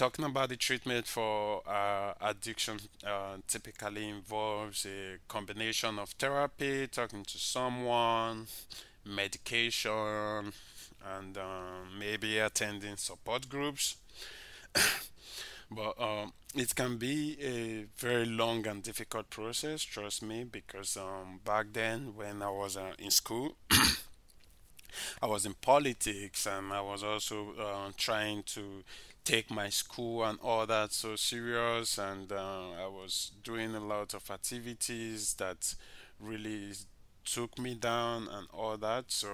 talking 0.00 0.25
about 0.25 0.49
the 0.49 0.57
treatment 0.57 1.07
for 1.07 1.61
uh, 1.69 2.14
addiction 2.23 2.78
uh, 3.07 3.37
typically 3.47 4.09
involves 4.09 4.87
a 4.87 5.19
combination 5.28 5.99
of 5.99 6.09
therapy 6.12 6.87
talking 6.87 7.23
to 7.23 7.37
someone 7.37 8.47
medication 9.04 10.54
and 11.14 11.37
um, 11.37 11.99
maybe 11.99 12.38
attending 12.38 12.97
support 12.97 13.47
groups. 13.50 13.97
But 15.73 16.00
um, 16.00 16.33
it 16.57 16.75
can 16.75 16.97
be 16.97 17.37
a 17.40 17.85
very 17.97 18.25
long 18.26 18.66
and 18.66 18.83
difficult 18.83 19.30
process 19.30 19.83
trust 19.83 20.21
me 20.21 20.42
because 20.42 20.97
um, 20.97 21.38
back 21.45 21.66
then 21.73 22.16
when 22.16 22.42
i 22.42 22.50
was 22.50 22.76
uh, 22.76 22.90
in 22.99 23.12
school 23.12 23.54
I 25.23 25.26
was 25.26 25.47
in 25.47 25.54
politics 25.54 26.47
and 26.47 26.73
I 26.73 26.80
was 26.80 27.04
also 27.04 27.54
uh, 27.59 27.92
trying 27.97 28.42
to 28.54 28.83
take 29.31 29.49
my 29.49 29.69
school 29.69 30.25
and 30.25 30.41
all 30.43 30.67
that 30.67 30.93
so 30.93 31.15
serious 31.15 31.99
and 31.99 32.33
uh, 32.33 32.73
I 32.83 32.89
was 32.89 33.31
doing 33.45 33.77
a 33.77 33.81
lot 33.81 34.13
of 34.13 34.29
activities 34.29 35.35
that 35.35 35.77
really 36.19 36.73
took 37.25 37.57
me 37.57 37.75
down 37.75 38.27
and 38.29 38.49
all 38.53 38.77
that 38.79 39.05
so 39.07 39.29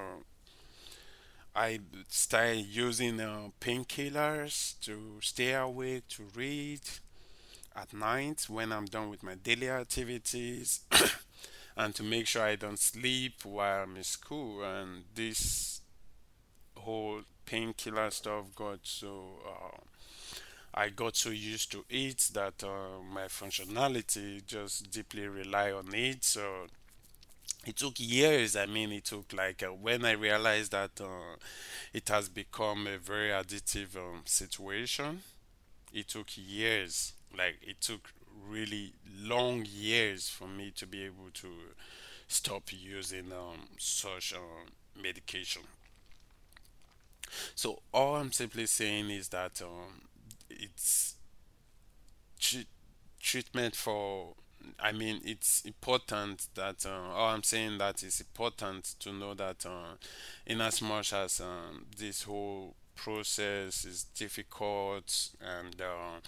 I 1.55 1.81
started 2.11 2.67
using 2.67 3.19
uh, 3.21 3.49
painkillers 3.59 4.79
to 4.81 5.19
stay 5.23 5.55
awake 5.55 6.09
to 6.09 6.25
read 6.35 6.83
at 7.75 7.95
night 7.95 8.45
when 8.51 8.73
I'm 8.73 8.85
done 8.85 9.09
with 9.09 9.23
my 9.23 9.37
daily 9.37 9.71
activities 9.71 10.81
and 11.77 11.95
to 11.95 12.03
make 12.03 12.27
sure 12.27 12.43
I 12.43 12.57
don't 12.57 12.79
sleep 12.79 13.45
while 13.45 13.85
I'm 13.85 13.97
in 13.97 14.05
school. 14.05 14.63
And 14.63 15.05
this 15.15 15.76
whole 16.87 17.21
painkiller 17.47 18.11
stuff 18.11 18.45
got 18.57 18.81
so 18.85 19.13
uh, 19.53 19.79
I 20.75 20.91
got 20.91 21.17
so 21.17 21.31
used 21.31 21.73
to 21.73 21.85
it 21.91 22.19
that 22.35 22.63
uh, 22.63 23.01
my 23.03 23.25
functionality 23.25 24.45
just 24.47 24.91
deeply 24.91 25.27
rely 25.27 25.73
on 25.73 25.95
it. 25.95 26.25
So 26.25 26.67
it 27.67 27.77
took 27.77 27.95
years. 27.99 28.57
I 28.57 28.67
mean, 28.67 28.93
it 28.93 29.05
took 29.05 29.33
like 29.33 29.63
uh, 29.63 29.69
when 29.69 30.05
I 30.05 30.13
realized 30.13 30.73
that 30.73 31.01
uh, 31.01 31.37
it 31.93 32.09
has 32.09 32.29
become 32.29 32.87
a 32.87 32.99
very 32.99 33.31
addictive 33.31 33.97
um, 33.97 34.23
situation. 34.25 35.23
It 35.93 36.09
took 36.09 36.29
years. 36.37 37.15
Like 37.37 37.59
it 37.63 37.81
took 37.81 38.13
really 38.49 38.95
long 39.21 39.67
years 39.69 40.29
for 40.29 40.49
me 40.49 40.73
to 40.77 40.87
be 40.87 41.05
able 41.05 41.31
to 41.35 41.49
stop 42.29 42.65
using 42.73 43.33
um, 43.33 43.69
such 43.79 44.35
um, 44.35 44.67
medication. 45.03 45.63
So 47.55 47.83
all 47.93 48.17
I'm 48.17 48.33
simply 48.33 48.67
saying 48.67 49.11
is 49.11 49.29
that 49.29 49.61
um, 49.63 50.03
it's 50.51 51.15
tre- 52.41 52.67
treatment 53.21 53.77
for. 53.77 54.35
I 54.81 54.91
mean, 54.91 55.21
it's 55.25 55.63
important 55.65 56.49
that 56.57 56.85
uh, 56.85 57.13
all 57.15 57.29
I'm 57.35 57.45
saying 57.45 57.79
that 57.79 58.03
it's 58.03 58.21
important 58.21 58.97
to 59.01 59.13
know 59.13 59.33
that 59.35 59.65
uh, 59.65 59.95
in 60.45 60.61
as 60.61 60.83
much 60.83 61.13
as 61.13 61.41
um, 61.41 61.87
this 61.97 62.25
whole 62.25 62.75
process 62.97 63.85
is 63.85 64.05
difficult 64.05 65.29
and 65.41 65.81
uh, 65.81 66.21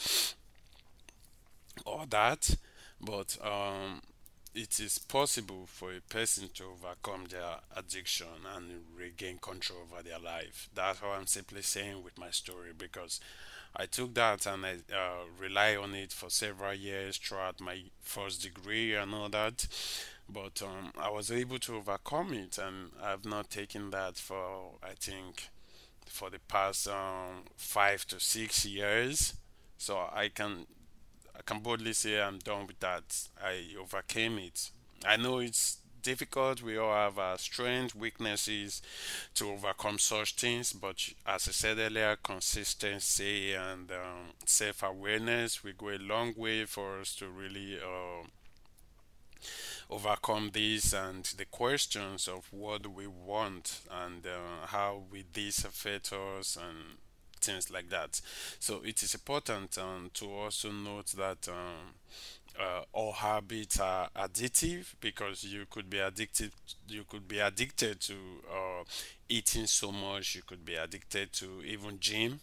all 1.86 2.06
that, 2.10 2.56
but 3.00 3.36
um, 3.44 4.02
it 4.58 4.80
is 4.80 4.98
possible 4.98 5.64
for 5.66 5.92
a 5.92 6.00
person 6.00 6.48
to 6.54 6.64
overcome 6.64 7.26
their 7.30 7.58
addiction 7.76 8.26
and 8.56 8.64
regain 8.96 9.38
control 9.38 9.80
over 9.90 10.02
their 10.02 10.18
life. 10.18 10.68
That's 10.74 11.00
what 11.00 11.18
I'm 11.18 11.26
simply 11.26 11.62
saying 11.62 12.02
with 12.02 12.18
my 12.18 12.30
story 12.30 12.70
because 12.76 13.20
I 13.76 13.86
took 13.86 14.14
that 14.14 14.46
and 14.46 14.66
I 14.66 14.72
uh, 14.92 15.24
rely 15.38 15.76
on 15.76 15.94
it 15.94 16.12
for 16.12 16.30
several 16.30 16.74
years 16.74 17.16
throughout 17.18 17.60
my 17.60 17.82
first 18.02 18.42
degree 18.42 18.94
and 18.94 19.14
all 19.14 19.28
that. 19.28 19.66
But 20.28 20.60
um, 20.62 20.92
I 20.98 21.10
was 21.10 21.30
able 21.30 21.58
to 21.60 21.76
overcome 21.76 22.34
it, 22.34 22.58
and 22.58 22.90
I've 23.02 23.24
not 23.24 23.48
taken 23.50 23.90
that 23.90 24.16
for 24.16 24.72
I 24.82 24.92
think 24.98 25.48
for 26.06 26.30
the 26.30 26.38
past 26.40 26.88
um, 26.88 27.44
five 27.56 28.06
to 28.08 28.20
six 28.20 28.66
years. 28.66 29.34
So 29.78 29.96
I 30.12 30.28
can 30.28 30.66
I 31.38 31.42
can 31.42 31.60
boldly 31.60 31.92
say 31.92 32.20
I'm 32.20 32.38
done 32.38 32.66
with 32.66 32.80
that. 32.80 33.28
I 33.42 33.66
overcame 33.80 34.38
it. 34.38 34.70
I 35.06 35.16
know 35.16 35.38
it's 35.38 35.78
difficult. 36.02 36.62
We 36.62 36.76
all 36.78 36.92
have 36.92 37.18
our 37.18 37.38
strengths, 37.38 37.94
weaknesses 37.94 38.82
to 39.34 39.50
overcome 39.50 39.98
such 39.98 40.34
things. 40.34 40.72
But 40.72 41.08
as 41.26 41.48
I 41.48 41.52
said 41.52 41.78
earlier, 41.78 42.16
consistency 42.16 43.54
and 43.54 43.90
um, 43.92 44.32
self 44.44 44.82
awareness 44.82 45.62
will 45.62 45.74
go 45.76 45.90
a 45.90 45.98
long 45.98 46.34
way 46.36 46.64
for 46.64 47.00
us 47.00 47.14
to 47.16 47.28
really 47.28 47.78
uh, 47.78 48.26
overcome 49.90 50.50
this 50.52 50.92
and 50.92 51.24
the 51.36 51.44
questions 51.44 52.28
of 52.28 52.46
what 52.52 52.86
we 52.86 53.06
want 53.06 53.80
and 53.90 54.26
uh, 54.26 54.66
how 54.66 55.02
will 55.10 55.22
this 55.32 55.64
affect 55.64 56.12
us 56.12 56.56
and 56.56 56.98
things 57.48 57.70
like 57.70 57.88
that. 57.90 58.20
So 58.58 58.82
it 58.84 59.02
is 59.02 59.14
important 59.14 59.78
um, 59.78 60.10
to 60.14 60.26
also 60.30 60.70
note 60.70 61.12
that 61.16 61.48
um, 61.48 61.94
uh, 62.58 62.82
all 62.92 63.12
habits 63.12 63.78
are 63.80 64.08
addictive 64.16 64.94
because 65.00 65.44
you 65.44 65.64
could 65.70 65.88
be 65.88 65.98
addicted. 65.98 66.52
You 66.88 67.04
could 67.08 67.28
be 67.28 67.38
addicted 67.38 68.00
to 68.02 68.14
uh, 68.50 68.84
eating 69.28 69.66
so 69.66 69.92
much. 69.92 70.34
You 70.34 70.42
could 70.42 70.64
be 70.64 70.74
addicted 70.74 71.32
to 71.34 71.62
even 71.64 71.98
gym. 72.00 72.40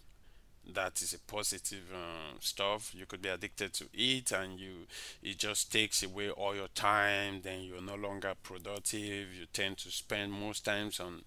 That 0.74 1.02
is 1.02 1.14
a 1.14 1.20
positive 1.20 1.84
um, 1.94 2.38
stuff. 2.40 2.92
You 2.96 3.06
could 3.06 3.22
be 3.22 3.30
addicted 3.30 3.74
to 3.76 3.86
it, 3.94 4.32
and 4.32 4.60
you 4.60 4.88
it 5.22 5.38
just 5.38 5.72
takes 5.72 6.04
away 6.04 6.30
all 6.32 6.56
your 6.56 6.70
time. 6.70 7.42
Then 7.44 7.62
you're 7.62 7.82
no 7.82 7.96
longer 7.96 8.34
productive. 8.42 9.34
You 9.34 9.46
tend 9.54 9.78
to 9.80 9.92
spend 9.92 10.32
most 10.32 10.66
times 10.66 11.00
on 11.00 11.22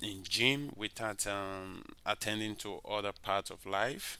in 0.00 0.22
gym 0.24 0.72
without 0.76 1.26
um, 1.26 1.84
attending 2.04 2.56
to 2.56 2.80
other 2.88 3.12
parts 3.22 3.50
of 3.50 3.64
life. 3.66 4.18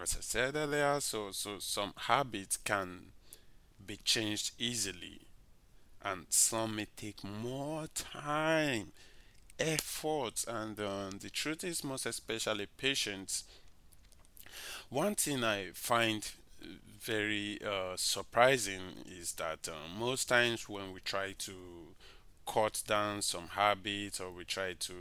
As 0.00 0.16
I 0.16 0.20
said 0.20 0.56
earlier, 0.56 1.00
so 1.00 1.30
so 1.32 1.58
some 1.58 1.92
habits 1.96 2.56
can 2.58 3.12
be 3.86 3.98
changed 3.98 4.52
easily, 4.58 5.20
and 6.02 6.26
some 6.28 6.76
may 6.76 6.86
take 6.96 7.24
more 7.24 7.86
time, 7.94 8.92
effort, 9.58 10.44
and 10.48 10.78
um, 10.80 11.18
the 11.20 11.30
truth 11.30 11.64
is, 11.64 11.84
most 11.84 12.06
especially 12.06 12.66
patience. 12.76 13.44
One 14.88 15.14
thing 15.14 15.44
I 15.44 15.70
find 15.72 16.28
very 17.00 17.60
uh, 17.64 17.96
surprising 17.96 19.04
is 19.06 19.32
that 19.34 19.68
uh, 19.68 19.88
most 19.98 20.28
times 20.28 20.68
when 20.68 20.92
we 20.92 21.00
try 21.00 21.34
to 21.38 21.52
cut 22.46 22.82
down 22.86 23.22
some 23.22 23.48
habits 23.48 24.20
or 24.20 24.30
we 24.30 24.44
try 24.44 24.74
to 24.74 24.92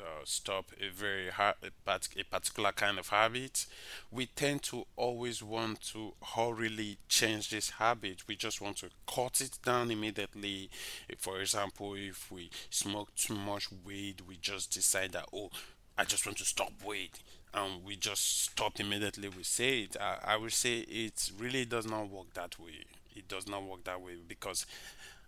uh, 0.00 0.22
stop 0.24 0.66
a 0.80 0.88
very 0.90 1.30
ha- 1.30 1.54
a, 1.62 1.70
part- 1.84 2.08
a 2.18 2.24
particular 2.24 2.72
kind 2.72 2.98
of 2.98 3.08
habit, 3.08 3.66
we 4.10 4.26
tend 4.26 4.62
to 4.62 4.84
always 4.96 5.42
want 5.42 5.80
to 5.80 6.14
hurriedly 6.34 6.98
change 7.08 7.50
this 7.50 7.70
habit. 7.70 8.26
We 8.26 8.36
just 8.36 8.60
want 8.60 8.78
to 8.78 8.88
cut 9.06 9.40
it 9.40 9.58
down 9.64 9.90
immediately. 9.90 10.70
For 11.18 11.40
example, 11.40 11.94
if 11.94 12.30
we 12.32 12.50
smoke 12.70 13.14
too 13.14 13.34
much 13.34 13.68
weed, 13.84 14.22
we 14.26 14.36
just 14.40 14.72
decide 14.72 15.12
that, 15.12 15.26
oh, 15.32 15.50
I 15.96 16.04
just 16.04 16.26
want 16.26 16.38
to 16.38 16.44
stop 16.44 16.72
weed. 16.84 17.10
And 17.54 17.84
we 17.84 17.96
just 17.96 18.44
stop 18.44 18.80
immediately. 18.80 19.28
We 19.28 19.42
say 19.42 19.80
it. 19.82 19.96
I, 20.00 20.16
I 20.36 20.48
say 20.48 20.78
it 20.80 21.30
really 21.38 21.64
does 21.66 21.86
not 21.86 22.08
work 22.08 22.32
that 22.34 22.58
way. 22.58 22.84
It 23.14 23.28
does 23.28 23.46
not 23.46 23.62
work 23.64 23.84
that 23.84 24.00
way 24.00 24.14
because 24.26 24.64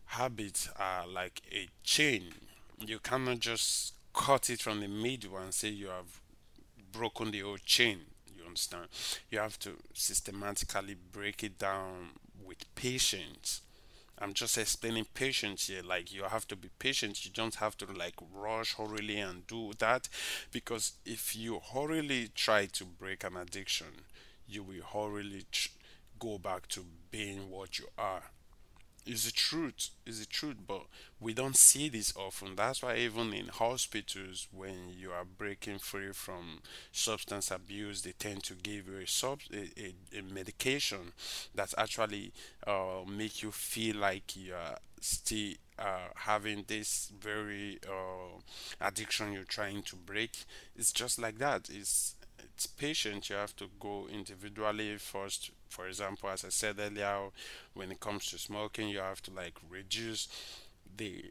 habits 0.07 0.69
are 0.79 1.07
like 1.07 1.43
a 1.53 1.69
chain. 1.83 2.33
You 2.85 2.99
cannot 2.99 3.41
just 3.41 3.95
cut 4.13 4.51
it 4.51 4.61
from 4.61 4.81
the 4.81 4.89
middle 4.89 5.37
and 5.39 5.53
say 5.53 5.69
you 5.69 5.89
have 5.89 6.21
broken 6.93 7.31
the 7.31 7.41
whole 7.41 7.59
chain. 7.59 8.01
You 8.37 8.45
understand? 8.47 8.87
You 9.31 9.39
have 9.39 9.59
to 9.61 9.73
systematically 9.95 10.97
break 11.13 11.43
it 11.45 11.59
down 11.59 12.11
with 12.45 12.73
patience. 12.75 13.63
I'm 14.19 14.33
just 14.35 14.59
explaining 14.59 15.07
patience 15.15 15.67
here. 15.69 15.83
Like 15.83 16.13
you 16.13 16.25
have 16.25 16.47
to 16.49 16.57
be 16.57 16.69
patient. 16.79 17.25
You 17.25 17.33
don't 17.33 17.57
have 17.57 17.77
to 17.79 17.87
like 17.93 18.15
rush 18.33 18.75
hurriedly 18.75 19.19
and 19.19 19.47
do 19.47 19.73
that 19.79 20.09
because 20.53 20.93
if 21.05 21.37
you 21.37 21.61
hurriedly 21.75 22.31
try 22.35 22.67
to 22.67 22.85
break 22.85 23.25
an 23.25 23.37
addiction, 23.37 23.89
you 24.49 24.63
will 24.63 24.83
hurriedly 24.93 25.45
tr- 25.51 25.71
go 26.19 26.39
back 26.39 26.69
to 26.69 26.85
being 27.11 27.51
what 27.51 27.79
you 27.79 27.87
are 27.99 28.23
is 29.07 29.25
the 29.25 29.33
truth 29.33 29.91
is 30.07 30.21
the 30.21 30.27
truth 30.27 30.57
but 30.67 30.83
we 31.21 31.33
don't 31.33 31.57
see 31.57 31.89
this 31.89 32.13
often. 32.17 32.57
That's 32.57 32.83
why 32.83 32.97
even 32.97 33.33
in 33.33 33.49
hospitals 33.49 34.49
when 34.53 34.91
you 34.97 35.11
are 35.13 35.25
breaking 35.25 35.79
free 35.79 36.13
from 36.13 36.61
substance 36.93 37.51
abuse 37.51 38.03
they 38.03 38.13
tend 38.13 38.45
to 38.45 38.55
give 38.55 38.89
you 38.89 38.99
a 38.99 39.07
sub 39.07 39.41
a, 39.53 39.71
a, 39.81 40.19
a 40.19 40.23
medication 40.23 41.13
that 41.55 41.75
actually 41.77 42.33
uh, 42.67 43.01
make 43.07 43.43
you 43.43 43.51
feel 43.51 43.97
like 43.97 44.37
you 44.37 44.55
are 44.55 44.79
still 45.01 45.55
uh, 45.79 46.09
having 46.15 46.65
this 46.67 47.13
very 47.21 47.79
uh, 47.87 48.39
addiction 48.81 49.33
you're 49.33 49.45
trying 49.45 49.83
to 49.83 49.97
break. 49.97 50.45
It's 50.77 50.93
just 50.93 51.19
like 51.19 51.39
that. 51.39 51.69
It's 51.71 52.15
it's 52.55 52.67
patient 52.67 53.29
you 53.31 53.37
have 53.37 53.55
to 53.57 53.67
go 53.81 54.07
individually 54.13 54.97
first 54.97 55.51
for 55.69 55.87
example 55.89 56.29
as 56.29 56.45
i 56.45 56.49
said 56.49 56.77
earlier 56.79 57.29
when 57.75 57.91
it 57.91 58.01
comes 58.01 58.27
to 58.31 58.39
smoking 58.39 58.89
you 58.89 58.99
have 58.99 59.23
to 59.23 59.31
like 59.33 59.55
reduce 59.71 60.29
the 60.97 61.25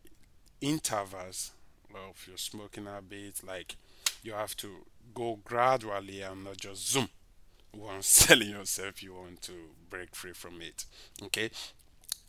intervals 0.61 1.51
of 1.95 2.25
your 2.27 2.37
smoking 2.37 2.85
habit. 2.85 3.41
Like 3.45 3.75
you 4.23 4.33
have 4.33 4.55
to 4.57 4.85
go 5.13 5.39
gradually 5.43 6.21
and 6.21 6.43
not 6.43 6.57
just 6.57 6.91
zoom 6.91 7.09
once 7.75 8.25
telling 8.27 8.49
yourself 8.51 9.03
you 9.03 9.13
want 9.13 9.41
to 9.43 9.53
break 9.89 10.15
free 10.15 10.33
from 10.33 10.61
it. 10.61 10.85
Okay, 11.23 11.49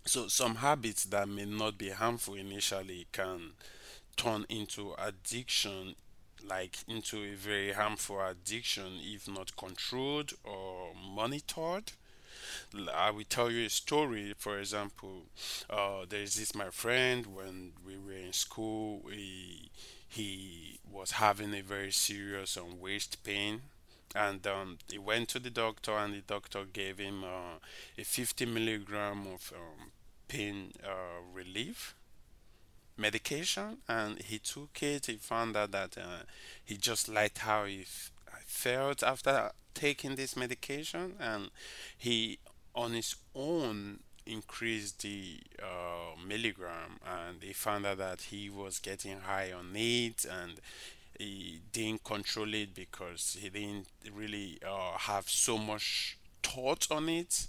so 0.06 0.28
some 0.28 0.56
habits 0.56 1.04
that 1.06 1.28
may 1.28 1.44
not 1.46 1.78
be 1.78 1.90
harmful 1.90 2.34
initially 2.34 3.06
can 3.12 3.52
turn 4.16 4.46
into 4.48 4.94
addiction 4.98 5.94
like 6.48 6.78
into 6.88 7.18
a 7.22 7.35
very 7.35 7.72
harmful 7.72 8.20
addiction 8.24 8.98
if 9.02 9.28
not 9.28 9.57
controlled 9.57 10.33
or 10.44 10.92
monitored 10.94 11.92
I 12.94 13.11
will 13.11 13.24
tell 13.24 13.50
you 13.50 13.66
a 13.66 13.70
story. 13.70 14.35
For 14.37 14.59
example, 14.59 15.24
uh, 15.70 16.04
there's 16.09 16.35
this 16.37 16.54
my 16.54 16.70
friend 16.70 17.26
when 17.26 17.72
we 17.87 17.96
were 17.98 18.18
in 18.18 18.33
school. 18.33 19.02
He 19.11 19.70
he 20.09 20.78
was 20.90 21.12
having 21.12 21.54
a 21.54 21.62
very 21.62 21.90
serious 21.92 22.57
um, 22.57 22.80
waist 22.80 23.22
pain, 23.24 23.62
and 24.14 24.46
um, 24.46 24.78
he 24.90 24.98
went 24.98 25.28
to 25.30 25.38
the 25.38 25.50
doctor, 25.50 25.92
and 25.96 26.14
the 26.14 26.20
doctor 26.20 26.64
gave 26.64 26.98
him 26.98 27.24
uh, 27.24 27.59
a 27.98 28.04
50 28.04 28.46
milligram 28.46 29.26
of 29.26 29.52
um, 29.57 29.90
pain 30.28 30.72
uh, 30.85 31.20
relief 31.33 31.94
medication, 32.96 33.78
and 33.88 34.20
he 34.22 34.38
took 34.38 34.83
it. 34.83 35.07
He 35.07 35.16
found 35.16 35.57
out 35.57 35.72
that 35.72 35.96
uh, 35.98 36.24
he 36.64 36.76
just 36.76 37.09
liked 37.09 37.38
how 37.38 37.64
he 37.64 37.83
f- 37.83 38.12
felt 38.46 39.02
after 39.02 39.50
taking 39.74 40.14
this 40.16 40.37
medication, 40.37 41.14
and 41.20 41.50
he 41.96 42.38
on 42.74 42.92
his 42.92 43.16
own 43.35 44.00
increased 44.26 45.02
the 45.02 45.38
uh, 45.62 46.18
milligram 46.26 46.98
and 47.07 47.42
he 47.42 47.52
found 47.52 47.85
out 47.85 47.98
that 47.98 48.22
he 48.22 48.48
was 48.48 48.78
getting 48.78 49.20
high 49.20 49.52
on 49.52 49.70
it 49.74 50.24
and 50.24 50.61
he 51.18 51.61
didn't 51.72 52.02
control 52.04 52.52
it 52.54 52.74
because 52.74 53.37
he 53.40 53.48
didn't 53.48 53.87
really 54.14 54.59
uh, 54.66 54.96
have 54.98 55.28
so 55.28 55.59
much 55.59 56.16
thought 56.42 56.87
on 56.90 57.09
it 57.09 57.46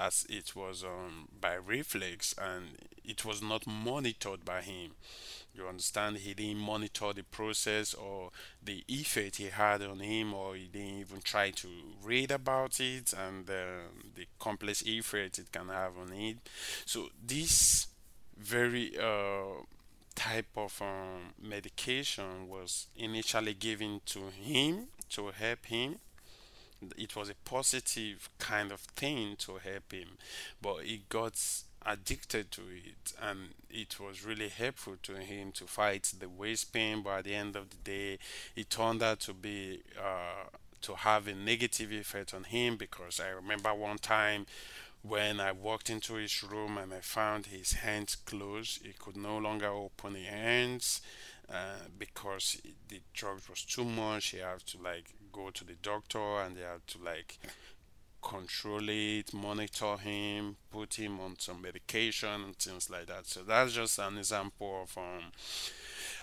as 0.00 0.26
it 0.28 0.56
was 0.56 0.82
um, 0.82 1.28
by 1.40 1.54
reflex 1.54 2.34
and 2.40 2.78
it 3.04 3.24
was 3.24 3.42
not 3.42 3.66
monitored 3.66 4.44
by 4.44 4.62
him. 4.62 4.92
You 5.54 5.66
understand? 5.66 6.18
He 6.18 6.32
didn't 6.32 6.62
monitor 6.62 7.12
the 7.12 7.24
process 7.24 7.92
or 7.92 8.30
the 8.62 8.84
effect 8.88 9.36
he 9.36 9.46
had 9.46 9.82
on 9.82 9.98
him, 9.98 10.32
or 10.32 10.54
he 10.54 10.68
didn't 10.68 11.00
even 11.00 11.20
try 11.22 11.50
to 11.50 11.68
read 12.02 12.30
about 12.30 12.78
it 12.78 13.12
and 13.12 13.50
uh, 13.50 13.88
the 14.14 14.26
complex 14.38 14.82
effect 14.86 15.38
it 15.38 15.50
can 15.50 15.68
have 15.68 15.98
on 15.98 16.12
it. 16.12 16.36
So, 16.86 17.08
this 17.26 17.88
very 18.38 18.96
uh, 18.96 19.64
type 20.14 20.56
of 20.56 20.80
um, 20.80 21.34
medication 21.42 22.48
was 22.48 22.86
initially 22.96 23.54
given 23.54 24.00
to 24.06 24.20
him 24.40 24.86
to 25.10 25.30
help 25.30 25.66
him 25.66 25.96
it 26.96 27.16
was 27.16 27.28
a 27.28 27.34
positive 27.44 28.28
kind 28.38 28.72
of 28.72 28.80
thing 28.80 29.36
to 29.38 29.52
help 29.52 29.92
him, 29.92 30.18
but 30.60 30.84
he 30.84 31.02
got 31.08 31.34
addicted 31.86 32.50
to 32.50 32.60
it 32.62 33.12
and 33.22 33.38
it 33.70 33.98
was 33.98 34.24
really 34.24 34.48
helpful 34.48 34.96
to 35.02 35.14
him 35.14 35.50
to 35.50 35.64
fight 35.64 36.12
the 36.18 36.28
waist 36.28 36.74
pain 36.74 37.02
but 37.02 37.20
at 37.20 37.24
the 37.24 37.34
end 37.34 37.56
of 37.56 37.70
the 37.70 37.76
day 37.76 38.18
it 38.54 38.68
turned 38.68 39.02
out 39.02 39.18
to 39.18 39.32
be 39.32 39.80
uh, 39.98 40.46
to 40.82 40.94
have 40.94 41.26
a 41.26 41.34
negative 41.34 41.90
effect 41.90 42.34
on 42.34 42.44
him 42.44 42.76
because 42.76 43.18
i 43.18 43.28
remember 43.30 43.72
one 43.72 43.96
time 43.96 44.44
when 45.00 45.40
i 45.40 45.50
walked 45.50 45.88
into 45.88 46.16
his 46.16 46.42
room 46.42 46.76
and 46.76 46.92
i 46.92 47.00
found 47.00 47.46
his 47.46 47.72
hands 47.72 48.14
closed 48.14 48.84
he 48.84 48.92
could 48.98 49.16
no 49.16 49.38
longer 49.38 49.68
open 49.68 50.14
his 50.14 50.26
hands 50.26 51.00
uh, 51.52 51.88
because 51.98 52.60
the 52.88 53.00
drug 53.12 53.40
was 53.48 53.64
too 53.64 53.84
much. 53.84 54.26
He 54.28 54.38
had 54.38 54.60
to 54.66 54.78
like 54.80 55.12
go 55.32 55.50
to 55.50 55.64
the 55.64 55.74
doctor 55.82 56.40
and 56.40 56.56
they 56.56 56.62
have 56.62 56.84
to 56.86 56.98
like 57.04 57.38
control 58.22 58.88
it, 58.88 59.32
monitor 59.32 59.96
him, 59.96 60.56
put 60.70 60.94
him 60.94 61.20
on 61.20 61.36
some 61.38 61.62
medication 61.62 62.44
and 62.44 62.56
things 62.56 62.90
like 62.90 63.06
that. 63.06 63.26
So 63.26 63.42
that's 63.42 63.72
just 63.72 63.98
an 63.98 64.18
example 64.18 64.82
of 64.82 64.98
um, 64.98 65.32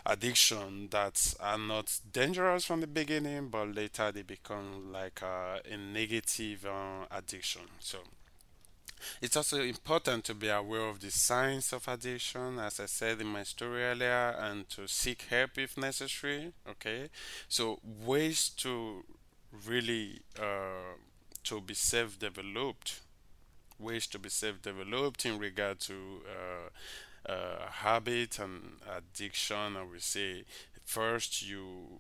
addiction 0.05 0.87
that 0.91 1.35
are 1.39 1.57
not 1.57 1.99
dangerous 2.11 2.65
from 2.65 2.81
the 2.81 2.87
beginning, 2.87 3.49
but 3.49 3.75
later 3.75 4.11
they 4.11 4.21
become 4.21 4.91
like 4.91 5.21
uh, 5.23 5.59
a 5.69 5.77
negative 5.77 6.65
uh, 6.65 7.05
addiction. 7.11 7.63
So 7.79 7.99
it's 9.21 9.35
also 9.35 9.61
important 9.61 10.23
to 10.25 10.33
be 10.35 10.49
aware 10.49 10.87
of 10.87 10.99
the 10.99 11.11
signs 11.11 11.73
of 11.73 11.87
addiction, 11.87 12.59
as 12.59 12.79
I 12.79 12.85
said 12.85 13.21
in 13.21 13.27
my 13.27 13.43
story 13.43 13.83
earlier, 13.83 14.35
and 14.39 14.67
to 14.69 14.87
seek 14.87 15.23
help 15.23 15.57
if 15.57 15.77
necessary. 15.77 16.53
Okay, 16.69 17.09
so 17.47 17.79
ways 17.83 18.49
to 18.57 19.03
really 19.65 20.21
uh, 20.39 20.95
to 21.43 21.61
be 21.61 21.73
self-developed 21.73 23.01
ways 23.79 24.07
to 24.07 24.19
be 24.19 24.29
self-developed 24.29 25.25
in 25.25 25.37
regard 25.37 25.79
to 25.79 26.21
uh, 26.27 27.31
uh, 27.31 27.69
habit 27.69 28.39
and 28.39 28.77
addiction 28.95 29.77
i 29.77 29.83
would 29.83 30.01
say 30.01 30.43
first 30.83 31.47
you 31.47 31.99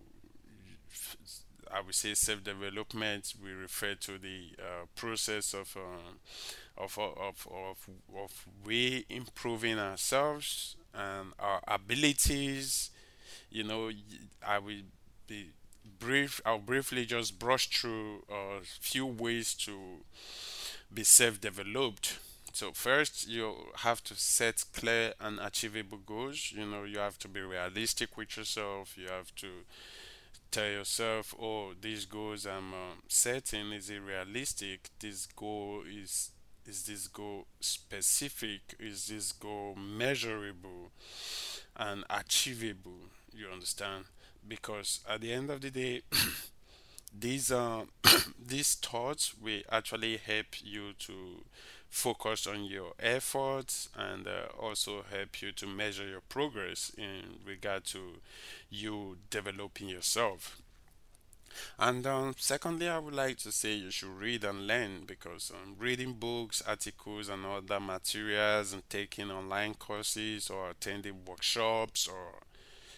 i 1.73 1.81
would 1.81 1.95
say 1.95 2.13
self-development 2.13 3.33
we 3.43 3.51
refer 3.51 3.95
to 3.95 4.17
the 4.17 4.51
uh, 4.59 4.85
process 4.95 5.53
of, 5.53 5.75
uh, 5.77 6.81
of, 6.83 6.97
of, 6.97 7.47
of, 7.51 7.87
of 8.15 8.45
we 8.65 9.05
improving 9.09 9.79
ourselves 9.79 10.75
and 10.93 11.33
our 11.39 11.61
abilities. 11.67 12.91
You 13.49 13.63
know 13.63 13.91
i 14.45 14.59
will 14.59 14.83
be 15.27 15.51
brief 15.99 16.41
i'll 16.45 16.59
briefly 16.59 17.05
just 17.05 17.39
brush 17.39 17.69
through 17.69 18.23
a 18.29 18.59
few 18.63 19.05
ways 19.05 19.53
to 19.55 19.73
be 20.93 21.03
self-developed. 21.03 22.19
So 22.53 22.71
first 22.71 23.27
you 23.27 23.53
have 23.77 24.03
to 24.05 24.15
set 24.15 24.63
clear 24.73 25.13
and 25.19 25.39
achievable 25.39 25.99
goals. 26.05 26.51
You 26.55 26.65
know 26.65 26.83
you 26.83 26.99
have 26.99 27.19
to 27.19 27.27
be 27.27 27.41
realistic 27.41 28.17
with 28.17 28.37
yourself. 28.37 28.97
You 28.97 29.09
have 29.09 29.33
to 29.35 29.47
tell 30.51 30.69
yourself 30.69 31.33
oh 31.41 31.73
these 31.79 32.05
goals 32.05 32.45
i'm 32.45 32.73
um, 32.73 33.01
setting 33.07 33.71
is 33.71 33.89
it 33.89 33.99
realistic? 33.99 34.89
This 34.99 35.25
goal 35.27 35.83
is 35.89 36.31
is 36.65 36.85
this 36.85 37.07
goal 37.07 37.45
specific? 37.61 38.75
Is 38.79 39.07
this 39.07 39.31
goal 39.31 39.75
measurable 39.75 40.91
and 41.75 42.03
achievable? 42.09 43.09
You 43.33 43.47
understand? 43.47 44.05
Because 44.45 44.99
at 45.09 45.21
the 45.21 45.31
end 45.31 45.49
of 45.49 45.61
the 45.61 45.71
day 45.71 46.01
these 47.17 47.51
uh, 47.51 47.85
these 48.45 48.75
thoughts 48.75 49.33
will 49.39 49.61
actually 49.71 50.17
help 50.17 50.47
you 50.63 50.93
to 50.99 51.43
focus 51.89 52.47
on 52.47 52.65
your 52.65 52.93
efforts 52.99 53.89
and 53.95 54.27
uh, 54.27 54.47
also 54.59 55.03
help 55.11 55.41
you 55.41 55.51
to 55.53 55.67
measure 55.67 56.07
your 56.07 56.21
progress 56.21 56.91
in 56.97 57.39
regard 57.45 57.85
to 57.85 58.21
you 58.69 59.17
developing 59.29 59.89
yourself. 59.89 60.57
And 61.79 62.05
um, 62.05 62.35
secondly 62.37 62.87
i 62.87 62.97
would 62.99 63.13
like 63.13 63.37
to 63.37 63.51
say 63.51 63.73
you 63.73 63.91
should 63.91 64.09
read 64.19 64.43
and 64.43 64.67
learn 64.67 65.05
because 65.05 65.51
um, 65.51 65.75
reading 65.79 66.13
books 66.13 66.61
articles 66.67 67.29
and 67.29 67.45
other 67.45 67.79
materials 67.79 68.73
and 68.73 68.87
taking 68.89 69.31
online 69.31 69.73
courses 69.75 70.49
or 70.49 70.69
attending 70.69 71.25
workshops 71.25 72.07
or 72.07 72.41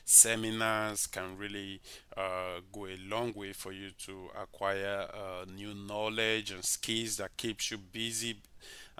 seminars 0.06 1.08
can 1.08 1.38
really 1.38 1.82
uh, 2.18 2.62
go 2.74 2.88
a 2.88 2.98
long 3.08 3.34
way 3.34 3.54
for 3.54 3.72
you 3.72 3.92
to 3.92 4.30
acquire 4.42 5.08
uh, 5.14 5.46
new 5.54 5.74
knowledge 5.74 6.52
and 6.52 6.64
skills 6.66 7.18
that 7.18 7.38
keeps 7.38 7.72
you 7.72 7.78
busy 7.78 8.38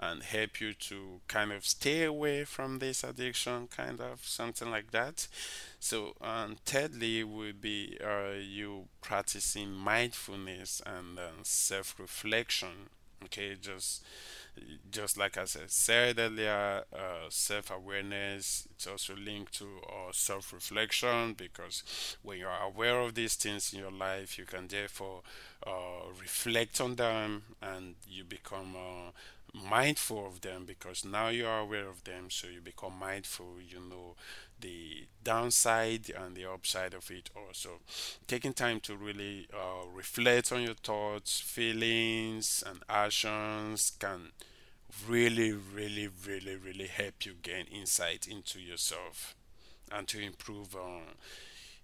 and 0.00 0.22
help 0.22 0.60
you 0.60 0.72
to 0.74 1.20
kind 1.28 1.52
of 1.52 1.66
stay 1.66 2.04
away 2.04 2.44
from 2.44 2.78
this 2.78 3.04
addiction 3.04 3.68
kind 3.68 4.00
of 4.00 4.20
something 4.24 4.70
like 4.70 4.90
that. 4.92 5.28
So 5.78 6.14
um, 6.20 6.56
thirdly 6.64 7.22
would 7.24 7.60
be 7.60 7.98
uh, 8.02 8.38
you 8.40 8.86
practicing 9.02 9.72
mindfulness 9.72 10.82
and 10.86 11.18
uh, 11.18 11.42
self-reflection 11.42 12.88
okay? 13.26 13.54
Just 13.60 14.02
just 14.90 15.16
like 15.16 15.36
I 15.38 15.44
said 15.44 16.18
earlier, 16.18 16.84
uh, 16.92 17.26
self 17.28 17.70
awareness, 17.70 18.66
it's 18.74 18.86
also 18.86 19.14
linked 19.16 19.54
to 19.58 19.66
uh, 19.88 20.10
self 20.12 20.52
reflection 20.52 21.34
because 21.34 21.82
when 22.22 22.38
you're 22.38 22.50
aware 22.50 23.00
of 23.00 23.14
these 23.14 23.34
things 23.34 23.72
in 23.72 23.80
your 23.80 23.92
life, 23.92 24.38
you 24.38 24.44
can 24.44 24.68
therefore 24.68 25.22
uh, 25.66 26.08
reflect 26.20 26.80
on 26.80 26.96
them 26.96 27.42
and 27.62 27.94
you 28.08 28.24
become 28.24 28.74
uh, 28.76 29.10
mindful 29.54 30.26
of 30.26 30.40
them 30.42 30.64
because 30.66 31.04
now 31.04 31.28
you 31.28 31.46
are 31.46 31.60
aware 31.60 31.88
of 31.88 32.04
them, 32.04 32.30
so 32.30 32.46
you 32.48 32.60
become 32.60 32.94
mindful, 32.98 33.56
you 33.60 33.80
know 33.80 34.14
the 34.60 35.06
downside 35.24 36.10
and 36.10 36.36
the 36.36 36.44
upside 36.44 36.92
of 36.94 37.10
it 37.10 37.30
also 37.34 37.80
taking 38.26 38.52
time 38.52 38.78
to 38.80 38.94
really 38.94 39.46
uh, 39.54 39.86
reflect 39.94 40.52
on 40.52 40.62
your 40.62 40.74
thoughts 40.74 41.40
feelings 41.40 42.62
and 42.66 42.80
actions 42.88 43.92
can 43.98 44.32
really 45.08 45.52
really 45.52 46.08
really 46.26 46.56
really 46.56 46.86
help 46.86 47.24
you 47.26 47.34
gain 47.42 47.66
insight 47.72 48.26
into 48.26 48.60
yourself 48.60 49.34
and 49.92 50.08
to 50.08 50.20
improve 50.20 50.74
uh, 50.76 51.00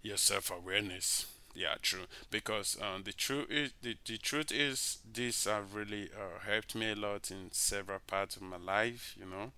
your 0.03 0.17
self-awareness. 0.17 1.27
Yeah, 1.57 1.75
true. 1.83 2.05
Because 2.31 2.77
um, 2.81 3.03
the 3.05 3.13
truth 3.13 3.51
is, 3.51 3.73
the, 3.83 3.97
the 4.05 4.19
truth 4.19 4.53
is, 4.53 4.99
this 5.11 5.45
have 5.47 5.75
really 5.75 6.11
uh, 6.15 6.39
helped 6.47 6.75
me 6.77 6.93
a 6.93 6.95
lot 6.95 7.31
in 7.33 7.51
several 7.53 7.99
parts 8.07 8.37
of 8.37 8.43
my 8.43 8.59
life. 8.59 9.17
You 9.19 9.27
know, 9.27 9.53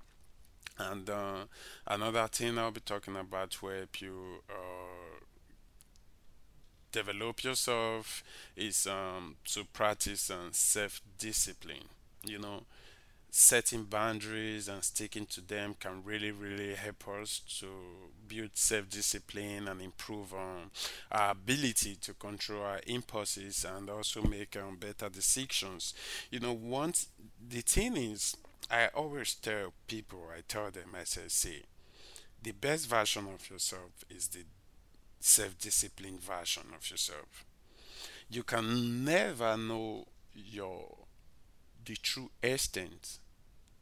and 0.78 1.10
uh, 1.10 1.44
another 1.86 2.28
thing 2.28 2.58
I'll 2.58 2.70
be 2.72 2.80
talking 2.80 3.16
about 3.16 3.62
will 3.62 3.72
help 3.76 4.00
you 4.00 4.42
uh, 4.50 5.24
develop 6.92 7.44
yourself 7.44 8.22
is 8.56 8.86
um, 8.86 9.36
to 9.44 9.64
practice 9.64 10.30
um, 10.30 10.48
self-discipline. 10.52 11.88
You 12.24 12.38
know, 12.38 12.62
setting 13.30 13.84
boundaries 13.84 14.68
and 14.68 14.82
sticking 14.82 15.26
to 15.26 15.40
them 15.40 15.74
can 15.78 16.02
really 16.04 16.30
really 16.30 16.74
help 16.74 17.06
us 17.08 17.40
to 17.60 17.66
build 18.26 18.50
self-discipline 18.54 19.68
and 19.68 19.80
improve 19.80 20.32
um, 20.32 20.70
our 21.12 21.32
ability 21.32 21.96
to 22.00 22.14
control 22.14 22.62
our 22.62 22.80
impulses 22.86 23.64
and 23.64 23.90
also 23.90 24.22
make 24.22 24.56
um, 24.56 24.76
better 24.76 25.08
decisions. 25.08 25.94
You 26.30 26.40
know 26.40 26.52
once 26.52 27.08
the 27.48 27.60
thing 27.60 27.96
is 27.96 28.36
i 28.70 28.88
always 28.88 29.34
tell 29.34 29.72
people 29.86 30.24
i 30.36 30.40
tell 30.46 30.70
them 30.70 30.94
i 30.98 31.04
say 31.04 31.22
see 31.28 31.62
the 32.42 32.52
best 32.52 32.88
version 32.88 33.26
of 33.34 33.48
yourself 33.50 34.04
is 34.10 34.28
the 34.28 34.44
self-disciplined 35.20 36.20
version 36.22 36.64
of 36.76 36.90
yourself. 36.90 37.44
You 38.30 38.42
can 38.44 39.04
never 39.04 39.56
know 39.56 40.06
your 40.34 40.97
the 41.88 41.96
true 41.96 42.30
extent 42.42 43.18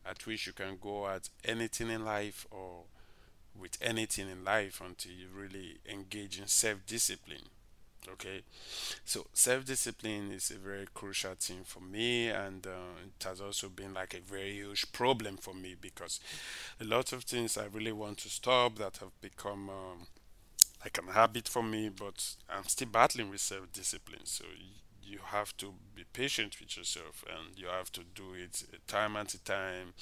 at 0.08 0.26
which 0.26 0.46
you 0.46 0.52
can 0.52 0.78
go 0.80 1.08
at 1.08 1.28
anything 1.44 1.90
in 1.90 2.04
life 2.04 2.46
or 2.50 2.84
with 3.58 3.76
anything 3.82 4.28
in 4.30 4.44
life 4.44 4.80
until 4.84 5.12
you 5.12 5.26
really 5.34 5.78
engage 5.88 6.38
in 6.38 6.46
self 6.46 6.78
discipline. 6.86 7.48
Okay, 8.08 8.42
so 9.04 9.26
self 9.32 9.64
discipline 9.64 10.30
is 10.30 10.52
a 10.52 10.58
very 10.58 10.86
crucial 10.94 11.34
thing 11.34 11.62
for 11.64 11.80
me, 11.80 12.28
and 12.28 12.64
uh, 12.64 13.00
it 13.04 13.24
has 13.24 13.40
also 13.40 13.68
been 13.68 13.94
like 13.94 14.14
a 14.14 14.20
very 14.20 14.52
huge 14.52 14.92
problem 14.92 15.36
for 15.36 15.54
me 15.54 15.74
because 15.80 16.20
a 16.80 16.84
lot 16.84 17.12
of 17.12 17.24
things 17.24 17.58
I 17.58 17.64
really 17.66 17.90
want 17.90 18.18
to 18.18 18.28
stop 18.28 18.76
that 18.76 18.98
have 18.98 19.20
become 19.20 19.68
um, 19.68 20.06
like 20.84 20.98
an 20.98 21.08
habit 21.12 21.48
for 21.48 21.64
me, 21.64 21.88
but 21.88 22.36
I'm 22.48 22.64
still 22.64 22.88
battling 22.88 23.30
with 23.30 23.40
self 23.40 23.72
discipline. 23.72 24.24
So 24.26 24.44
you 25.06 25.18
have 25.24 25.56
to 25.58 25.74
be 25.94 26.04
patient 26.12 26.56
with 26.60 26.76
yourself 26.76 27.24
and 27.28 27.58
you 27.58 27.66
have 27.66 27.90
to 27.92 28.02
do 28.14 28.34
it 28.34 28.62
time 28.86 29.16
after 29.16 29.38
time 29.38 29.94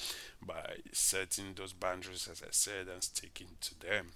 by 0.44 0.76
setting 0.92 1.54
those 1.54 1.72
boundaries 1.72 2.28
as 2.30 2.42
i 2.42 2.50
said 2.50 2.88
and 2.88 3.02
sticking 3.02 3.48
to 3.60 3.78
them. 3.78 4.12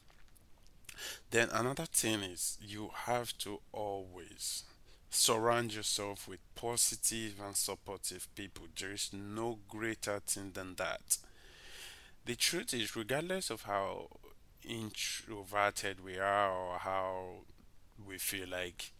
Then 1.30 1.48
another 1.52 1.86
thing 1.86 2.22
is 2.22 2.58
you 2.60 2.90
have 3.06 3.36
to 3.38 3.60
always 3.72 4.64
surround 5.10 5.74
yourself 5.74 6.28
with 6.28 6.40
positive 6.54 7.34
and 7.44 7.56
supportive 7.56 8.28
people. 8.34 8.66
There 8.78 8.92
is 8.92 9.10
no 9.12 9.58
greater 9.68 10.20
thing 10.20 10.52
than 10.54 10.74
that. 10.76 11.18
The 12.24 12.36
truth 12.36 12.74
is 12.74 12.96
regardless 12.96 13.50
of 13.50 13.62
how 13.62 14.08
introverted 14.62 16.04
we 16.04 16.18
are 16.18 16.52
or 16.52 16.78
how 16.78 17.44
we 18.06 18.18
feel 18.18 18.48
like 18.48 18.92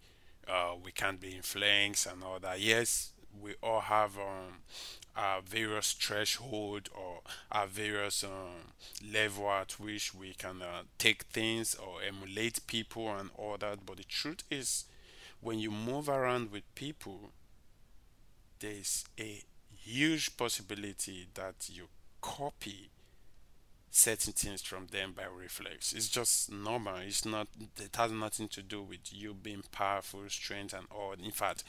uh, 0.48 0.74
we 0.82 0.92
can't 0.92 1.20
be 1.20 1.36
influenced 1.36 2.06
and 2.06 2.22
all 2.22 2.38
that. 2.40 2.60
Yes, 2.60 3.12
we 3.40 3.54
all 3.62 3.80
have 3.80 4.16
um, 4.16 5.42
various 5.46 5.92
threshold 5.92 6.88
or 6.94 7.20
our 7.50 7.66
various 7.66 8.24
um, 8.24 8.72
level 9.12 9.50
at 9.50 9.72
which 9.72 10.14
we 10.14 10.34
can 10.34 10.62
uh, 10.62 10.82
take 10.98 11.24
things 11.24 11.74
or 11.74 12.00
emulate 12.06 12.66
people 12.66 13.08
and 13.16 13.30
all 13.36 13.56
that. 13.58 13.84
But 13.84 13.96
the 13.98 14.04
truth 14.04 14.44
is, 14.50 14.84
when 15.40 15.58
you 15.58 15.70
move 15.70 16.08
around 16.08 16.50
with 16.50 16.62
people, 16.74 17.30
there's 18.60 19.04
a 19.18 19.42
huge 19.76 20.36
possibility 20.36 21.26
that 21.34 21.68
you 21.72 21.88
copy 22.20 22.90
certain 23.90 24.32
things 24.32 24.62
from 24.62 24.86
them 24.88 25.12
by 25.16 25.24
reflex. 25.24 25.92
It's 25.92 26.08
just 26.08 26.52
normal. 26.52 26.96
It's 26.96 27.24
not. 27.24 27.48
It 27.80 27.96
has 27.96 28.12
nothing 28.12 28.48
to 28.48 28.62
do 28.62 28.82
with 28.82 29.12
you 29.12 29.34
being 29.34 29.62
powerful, 29.72 30.22
strength, 30.28 30.74
and 30.74 30.86
all. 30.90 31.14
In 31.22 31.30
fact, 31.32 31.64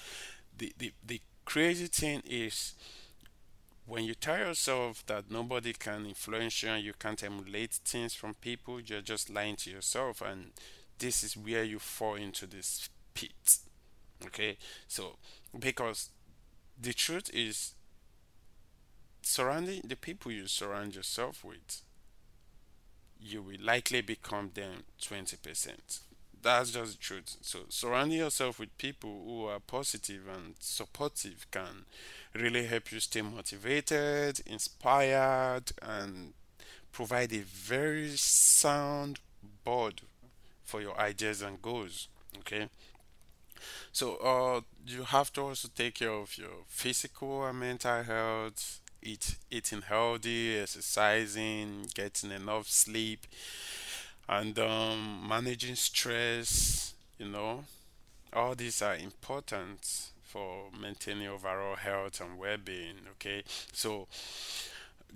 the 0.57 0.73
the 0.77 0.91
the 1.05 1.21
crazy 1.45 1.87
thing 1.87 2.21
is 2.25 2.73
when 3.85 4.03
you 4.03 4.13
tell 4.13 4.37
yourself 4.37 5.03
that 5.07 5.31
nobody 5.31 5.73
can 5.73 6.05
influence 6.05 6.61
you 6.61 6.69
and 6.69 6.83
you 6.83 6.93
can't 6.93 7.23
emulate 7.23 7.73
things 7.73 8.13
from 8.13 8.35
people, 8.35 8.79
you're 8.79 9.01
just 9.01 9.29
lying 9.29 9.55
to 9.55 9.71
yourself, 9.71 10.21
and 10.21 10.51
this 10.99 11.23
is 11.23 11.35
where 11.35 11.63
you 11.63 11.79
fall 11.79 12.15
into 12.15 12.45
this 12.45 12.89
pit. 13.13 13.57
Okay, 14.25 14.57
so 14.87 15.15
because 15.57 16.09
the 16.79 16.93
truth 16.93 17.29
is 17.33 17.73
surrounding 19.21 19.81
the 19.85 19.95
people 19.95 20.31
you 20.31 20.47
surround 20.47 20.95
yourself 20.95 21.43
with 21.43 21.81
you 23.21 23.41
will 23.41 23.57
likely 23.61 24.01
become 24.01 24.51
them 24.53 24.83
20%. 25.01 25.99
That's 26.41 26.71
just 26.71 26.93
the 26.93 26.97
truth. 26.97 27.35
So, 27.41 27.59
surrounding 27.69 28.19
yourself 28.19 28.59
with 28.59 28.77
people 28.77 29.23
who 29.25 29.45
are 29.45 29.59
positive 29.59 30.21
and 30.33 30.55
supportive 30.59 31.45
can 31.51 31.85
really 32.33 32.65
help 32.65 32.91
you 32.91 32.99
stay 33.01 33.21
motivated, 33.21 34.39
inspired, 34.45 35.71
and 35.81 36.33
provide 36.93 37.33
a 37.33 37.39
very 37.39 38.11
sound 38.15 39.19
board 39.65 40.01
for 40.63 40.81
your 40.81 40.97
ideas 40.99 41.41
and 41.41 41.61
goals. 41.61 42.07
Okay. 42.37 42.69
So, 43.91 44.15
uh, 44.17 44.61
you 44.87 45.03
have 45.03 45.33
to 45.33 45.41
also 45.41 45.67
take 45.73 45.95
care 45.95 46.11
of 46.11 46.37
your 46.37 46.63
physical 46.67 47.45
and 47.45 47.59
mental 47.59 48.03
health 48.03 48.79
eat 49.01 49.35
eating 49.51 49.81
healthy, 49.81 50.57
exercising, 50.59 51.87
getting 51.93 52.31
enough 52.31 52.67
sleep, 52.67 53.25
and 54.27 54.57
um, 54.59 55.25
managing 55.27 55.75
stress. 55.75 56.93
You 57.17 57.27
know, 57.29 57.63
all 58.33 58.55
these 58.55 58.81
are 58.81 58.95
important 58.95 60.09
for 60.23 60.65
maintaining 60.79 61.27
overall 61.27 61.75
health 61.75 62.21
and 62.21 62.37
well-being. 62.39 62.95
Okay, 63.13 63.43
so 63.73 64.07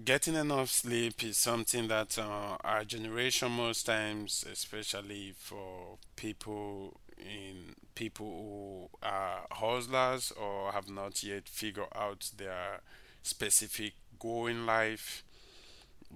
getting 0.04 0.36
enough 0.36 0.70
sleep 0.70 1.24
is 1.24 1.38
something 1.38 1.88
that 1.88 2.18
uh, 2.18 2.58
our 2.64 2.84
generation 2.84 3.52
most 3.52 3.86
times 3.86 4.44
especially 4.52 5.34
for 5.38 5.98
people 6.16 7.00
in 7.18 7.76
people 7.96 8.90
who 9.02 9.08
are 9.08 9.46
hustlers 9.52 10.32
or 10.32 10.72
have 10.72 10.90
not 10.90 11.24
yet 11.24 11.48
figured 11.48 11.88
out 11.96 12.32
their 12.38 12.82
specific 13.24 13.94
goal 14.20 14.48
in 14.48 14.66
life. 14.66 15.24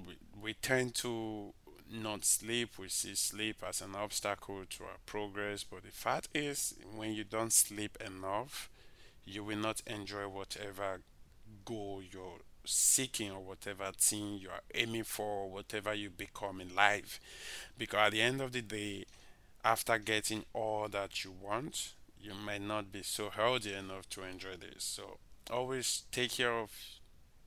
We, 0.05 0.15
we 0.39 0.53
tend 0.53 0.95
to 0.95 1.53
not 1.91 2.25
sleep. 2.25 2.77
We 2.77 2.89
see 2.89 3.15
sleep 3.15 3.63
as 3.67 3.81
an 3.81 3.95
obstacle 3.95 4.63
to 4.69 4.83
our 4.83 4.97
progress. 5.05 5.63
But 5.63 5.83
the 5.83 5.91
fact 5.91 6.29
is, 6.33 6.75
when 6.95 7.13
you 7.13 7.23
don't 7.23 7.53
sleep 7.53 7.97
enough, 8.05 8.69
you 9.25 9.43
will 9.43 9.57
not 9.57 9.81
enjoy 9.87 10.27
whatever 10.27 11.01
goal 11.65 12.01
you're 12.11 12.41
seeking 12.65 13.31
or 13.31 13.39
whatever 13.39 13.91
thing 13.97 14.37
you 14.37 14.49
are 14.49 14.61
aiming 14.75 15.03
for, 15.03 15.49
whatever 15.49 15.93
you 15.93 16.09
become 16.09 16.61
in 16.61 16.75
life. 16.75 17.19
Because 17.77 18.07
at 18.07 18.11
the 18.11 18.21
end 18.21 18.41
of 18.41 18.51
the 18.51 18.61
day, 18.61 19.05
after 19.63 19.97
getting 19.97 20.43
all 20.53 20.87
that 20.89 21.23
you 21.23 21.31
want, 21.41 21.93
you 22.21 22.33
might 22.33 22.61
not 22.61 22.91
be 22.91 23.03
so 23.03 23.29
healthy 23.29 23.73
enough 23.73 24.09
to 24.09 24.23
enjoy 24.23 24.55
this. 24.57 24.83
So 24.83 25.17
always 25.49 26.03
take 26.11 26.31
care 26.31 26.51
of 26.51 26.71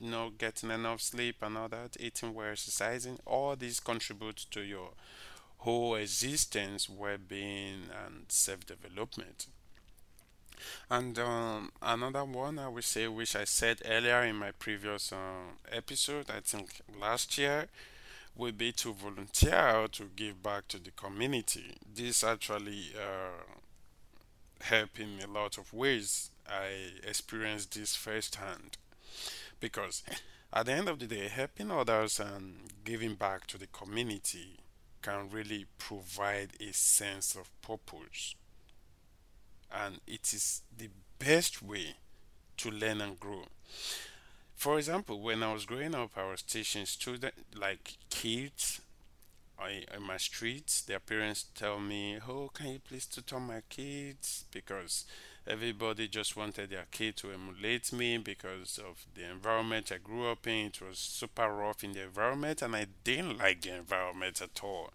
you 0.01 0.09
know, 0.09 0.31
getting 0.35 0.71
enough 0.71 1.01
sleep 1.01 1.37
and 1.41 1.57
all 1.57 1.69
that, 1.69 1.95
eating 1.99 2.33
well, 2.33 2.51
exercising, 2.51 3.19
all 3.25 3.55
these 3.55 3.79
contribute 3.79 4.45
to 4.49 4.61
your 4.61 4.89
whole 5.59 5.93
existence, 5.95 6.89
well-being, 6.89 7.83
and 8.05 8.25
self-development. 8.27 9.45
And 10.89 11.17
um, 11.19 11.71
another 11.81 12.25
one 12.25 12.57
I 12.57 12.67
would 12.67 12.83
say, 12.83 13.07
which 13.07 13.35
I 13.35 13.43
said 13.43 13.81
earlier 13.85 14.23
in 14.23 14.37
my 14.37 14.51
previous 14.51 15.13
uh, 15.13 15.53
episode, 15.71 16.31
I 16.31 16.39
think 16.39 16.81
last 16.99 17.37
year, 17.37 17.67
would 18.35 18.57
be 18.57 18.71
to 18.71 18.93
volunteer 18.93 19.87
to 19.91 20.09
give 20.15 20.41
back 20.41 20.67
to 20.69 20.79
the 20.79 20.91
community. 20.91 21.75
This 21.93 22.23
actually 22.23 22.93
uh, 22.95 23.43
helped 24.61 24.99
in 24.99 25.19
a 25.23 25.31
lot 25.31 25.57
of 25.57 25.73
ways. 25.73 26.31
I 26.47 26.93
experienced 27.07 27.75
this 27.75 27.95
firsthand 27.95 28.77
because 29.61 30.03
at 30.51 30.65
the 30.65 30.73
end 30.73 30.89
of 30.89 30.99
the 30.99 31.07
day, 31.07 31.29
helping 31.29 31.71
others 31.71 32.19
and 32.19 32.55
giving 32.83 33.15
back 33.15 33.47
to 33.47 33.57
the 33.57 33.67
community 33.67 34.59
can 35.01 35.29
really 35.31 35.65
provide 35.77 36.49
a 36.59 36.73
sense 36.73 37.35
of 37.35 37.49
purpose. 37.61 38.35
And 39.73 40.01
it 40.05 40.33
is 40.33 40.63
the 40.77 40.89
best 41.17 41.63
way 41.63 41.95
to 42.57 42.69
learn 42.69 42.99
and 42.99 43.17
grow. 43.17 43.45
For 44.55 44.77
example, 44.77 45.21
when 45.21 45.41
I 45.41 45.53
was 45.53 45.65
growing 45.65 45.95
up, 45.95 46.11
I 46.17 46.29
was 46.29 46.41
teaching 46.41 46.85
students, 46.85 47.37
like 47.55 47.95
kids, 48.09 48.81
I, 49.57 49.85
in 49.95 50.03
my 50.03 50.17
streets, 50.17 50.81
their 50.81 50.99
parents 50.99 51.45
tell 51.55 51.79
me, 51.79 52.19
"Oh, 52.27 52.49
can 52.53 52.67
you 52.67 52.79
please 52.79 53.05
tutor 53.05 53.39
my 53.39 53.61
kids?" 53.69 54.45
Because 54.51 55.05
everybody 55.47 56.07
just 56.07 56.35
wanted 56.35 56.69
their 56.69 56.85
kid 56.91 57.17
to 57.17 57.31
emulate 57.31 57.91
me 57.91 58.17
because 58.17 58.79
of 58.79 59.05
the 59.15 59.29
environment 59.29 59.91
I 59.91 59.97
grew 59.97 60.29
up 60.29 60.47
in. 60.47 60.67
It 60.67 60.81
was 60.81 60.97
super 60.99 61.51
rough 61.53 61.83
in 61.83 61.93
the 61.93 62.03
environment, 62.03 62.61
and 62.61 62.75
I 62.75 62.87
didn't 63.03 63.39
like 63.39 63.61
the 63.61 63.75
environment 63.75 64.41
at 64.41 64.63
all. 64.63 64.91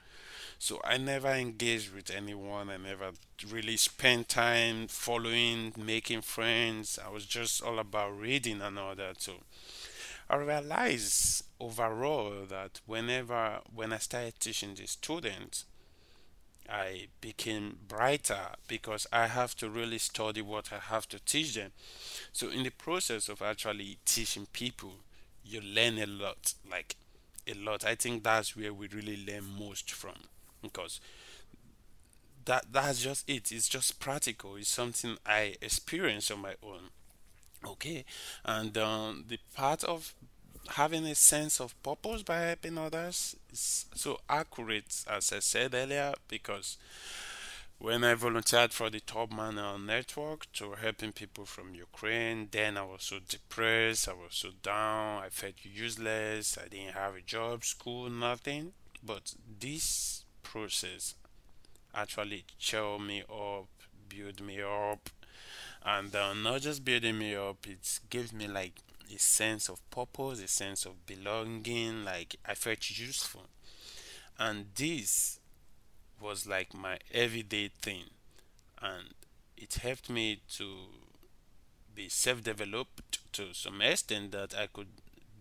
So 0.59 0.81
I 0.85 0.97
never 0.97 1.29
engaged 1.29 1.95
with 1.95 2.11
anyone. 2.11 2.71
I 2.71 2.79
never 2.79 3.11
really 3.51 3.77
spent 3.77 4.29
time 4.29 4.89
following, 4.89 5.75
making 5.77 6.23
friends. 6.23 6.99
I 7.05 7.11
was 7.11 7.27
just 7.27 7.63
all 7.63 7.79
about 7.79 8.19
reading 8.19 8.63
and 8.63 8.79
all 8.79 8.95
that. 8.95 9.21
So 9.21 9.35
I 10.31 10.37
realized 10.37 11.45
overall 11.61 12.47
that 12.49 12.81
whenever 12.87 13.61
when 13.75 13.93
I 13.93 13.99
started 13.99 14.41
teaching 14.41 14.75
the 14.75 14.87
students, 14.87 15.65
I 16.69 17.09
became 17.21 17.79
brighter 17.89 18.49
because 18.69 19.07
I 19.13 19.27
have 19.29 19.55
to 19.57 19.69
really 19.71 19.99
study 19.99 20.43
what 20.43 20.73
I 20.73 20.79
have 20.79 21.09
to 21.11 21.19
teach 21.25 21.55
them. 21.55 21.73
So 22.33 22.49
in 22.51 22.63
the 22.65 22.71
process 22.71 23.29
of 23.29 23.43
actually 23.43 23.99
teaching 24.05 24.47
people, 24.53 24.95
you 25.45 25.61
learn 25.61 25.99
a 25.99 26.07
lot, 26.07 26.55
like 26.71 26.97
a 27.47 27.55
lot. 27.55 27.85
I 27.85 27.95
think 27.95 28.25
that's 28.25 28.57
where 28.57 28.75
we 28.75 28.89
really 28.89 29.25
learn 29.27 29.45
most 29.59 29.91
from 29.93 30.17
because 30.63 31.01
that 32.45 32.67
that's 32.73 33.03
just 33.03 33.29
it. 33.29 33.51
It's 33.53 33.69
just 33.69 33.99
practical. 34.01 34.57
It's 34.57 34.69
something 34.69 35.17
I 35.27 35.57
experience 35.61 36.31
on 36.31 36.41
my 36.41 36.55
own. 36.63 36.91
Okay, 37.67 38.05
and 38.45 38.77
um, 38.79 39.25
the 39.29 39.39
part 39.55 39.85
of 39.85 40.15
having 40.71 41.05
a 41.07 41.15
sense 41.15 41.61
of 41.61 41.81
purpose 41.83 42.23
by 42.23 42.39
helping 42.41 42.79
others 42.79 43.37
is 43.53 43.87
so 43.95 44.19
accurate 44.29 45.05
as 45.09 45.33
I 45.33 45.39
said 45.41 45.75
earlier 45.75 46.15
because 46.29 46.77
when 47.79 48.05
I 48.05 48.15
volunteered 48.15 48.73
for 48.73 48.89
the 48.91 49.01
Top 49.01 49.31
Man 49.33 49.59
uh, 49.59 49.77
network 49.77 50.51
to 50.55 50.73
helping 50.73 51.13
people 51.13 51.45
from 51.45 51.75
Ukraine, 51.75 52.49
then 52.51 52.77
I 52.79 52.83
was 52.83 53.03
so 53.03 53.19
depressed, 53.29 54.09
I 54.09 54.13
was 54.15 54.33
so 54.33 54.51
down, 54.63 55.23
I 55.23 55.29
felt 55.29 55.55
useless, 55.63 56.57
I 56.59 56.69
didn't 56.69 56.95
have 56.95 57.15
a 57.17 57.21
job, 57.21 57.65
school, 57.65 58.09
nothing. 58.09 58.73
But 59.05 59.35
this 59.61 60.25
process 60.43 61.15
actually 61.95 62.45
cheered 62.59 63.01
me 63.03 63.23
up, 63.23 63.69
built 64.09 64.41
me 64.41 64.63
up, 64.63 65.11
and 65.85 66.15
uh, 66.15 66.35
not 66.35 66.63
just 66.63 66.85
building 66.85 67.19
me 67.19 67.35
up, 67.37 67.67
it 67.67 68.01
gave 68.11 68.33
me 68.33 68.49
like 68.49 68.75
a 69.15 69.19
sense 69.19 69.69
of 69.69 69.89
purpose, 69.91 70.41
a 70.41 70.49
sense 70.49 70.85
of 70.87 71.07
belonging, 71.07 72.05
like 72.05 72.37
I 72.45 72.55
felt 72.55 72.91
useful. 72.91 73.47
And 74.39 74.67
this 74.75 75.39
was 76.21 76.47
like 76.47 76.75
my 76.75 76.99
everyday 77.13 77.69
thing, 77.81 78.05
and 78.81 79.15
it 79.57 79.75
helped 79.75 80.11
me 80.11 80.41
to 80.57 80.75
be 81.95 82.09
self-developed 82.09 83.33
to 83.33 83.55
some 83.55 83.81
extent 83.81 84.33
that 84.33 84.55
I 84.55 84.67
could 84.67 84.89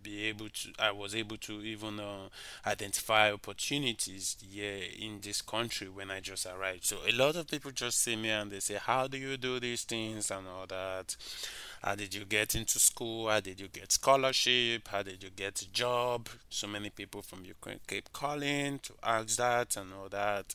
be 0.06 0.24
able 0.24 0.48
to 0.48 0.68
I 0.78 0.92
was 0.92 1.14
able 1.14 1.36
to 1.38 1.60
even 1.62 1.98
uh, 1.98 2.28
identify 2.64 3.32
opportunities 3.32 4.36
here 4.40 4.82
in 4.98 5.20
this 5.20 5.42
country 5.42 5.88
when 5.88 6.10
I 6.10 6.20
just 6.20 6.46
arrived. 6.46 6.84
So 6.84 6.98
a 7.08 7.12
lot 7.12 7.34
of 7.34 7.48
people 7.48 7.72
just 7.72 8.00
see 8.00 8.14
me 8.14 8.30
and 8.30 8.50
they 8.52 8.60
say, 8.60 8.78
"How 8.80 9.08
do 9.08 9.18
you 9.18 9.36
do 9.36 9.58
these 9.58 9.82
things 9.82 10.30
and 10.30 10.46
all 10.46 10.66
that? 10.68 11.16
How 11.82 11.94
did 11.96 12.14
you 12.14 12.24
get 12.24 12.54
into 12.54 12.78
school? 12.78 13.28
How 13.28 13.40
did 13.40 13.58
you 13.60 13.68
get 13.68 13.90
scholarship? 13.92 14.88
How 14.88 15.02
did 15.02 15.22
you 15.24 15.30
get 15.30 15.60
a 15.62 15.70
job?" 15.72 16.28
So 16.48 16.66
many 16.68 16.90
people 16.90 17.22
from 17.22 17.44
Ukraine 17.44 17.80
keep 17.88 18.12
calling 18.12 18.78
to 18.86 18.92
ask 19.02 19.36
that 19.36 19.76
and 19.76 19.92
all 19.92 20.08
that. 20.10 20.54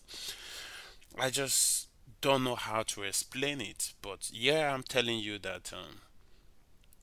I 1.19 1.29
just 1.29 1.87
don't 2.21 2.43
know 2.45 2.55
how 2.55 2.83
to 2.83 3.03
explain 3.03 3.59
it, 3.59 3.93
but 4.01 4.29
yeah, 4.31 4.73
I'm 4.73 4.83
telling 4.83 5.19
you 5.19 5.39
that 5.39 5.73
um, 5.73 5.95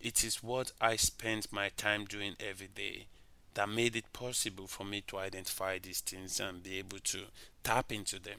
it 0.00 0.24
is 0.24 0.42
what 0.42 0.72
I 0.80 0.96
spent 0.96 1.52
my 1.52 1.70
time 1.70 2.04
doing 2.04 2.36
every 2.40 2.68
day 2.68 3.06
that 3.54 3.68
made 3.68 3.96
it 3.96 4.12
possible 4.12 4.66
for 4.66 4.84
me 4.84 5.02
to 5.08 5.18
identify 5.18 5.78
these 5.78 6.00
things 6.00 6.38
and 6.38 6.62
be 6.62 6.78
able 6.78 6.98
to 7.00 7.24
tap 7.64 7.90
into 7.90 8.20
them. 8.20 8.38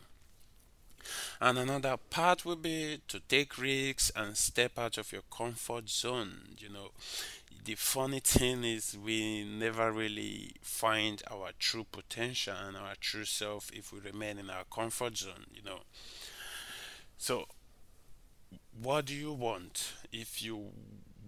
And 1.41 1.58
another 1.58 1.98
part 1.98 2.45
will 2.45 2.56
be 2.56 3.02
to 3.08 3.19
take 3.22 3.58
risks 3.58 4.12
and 4.15 4.38
step 4.38 4.78
out 4.78 4.98
of 4.98 5.12
your 5.12 5.24
comfort 5.32 5.89
zone. 5.89 6.56
You 6.58 6.69
know, 6.69 6.91
the 7.65 7.76
funny 7.76 8.19
thing 8.24 8.63
is, 8.63 8.98
we 8.98 9.43
never 9.43 9.91
really 9.91 10.52
find 10.62 11.22
our 11.30 11.50
true 11.58 11.86
potential 11.91 12.56
and 12.67 12.78
our 12.78 12.95
true 13.00 13.26
self 13.26 13.72
if 13.74 13.91
we 13.91 14.00
remain 14.00 14.38
in 14.38 14.50
our 14.50 14.65
comfort 14.72 15.17
zone, 15.17 15.45
you 15.54 15.63
know. 15.63 15.80
So, 17.17 17.45
what 18.82 19.06
do 19.06 19.13
you 19.13 19.34
want? 19.34 19.93
If 20.12 20.41
you 20.41 20.72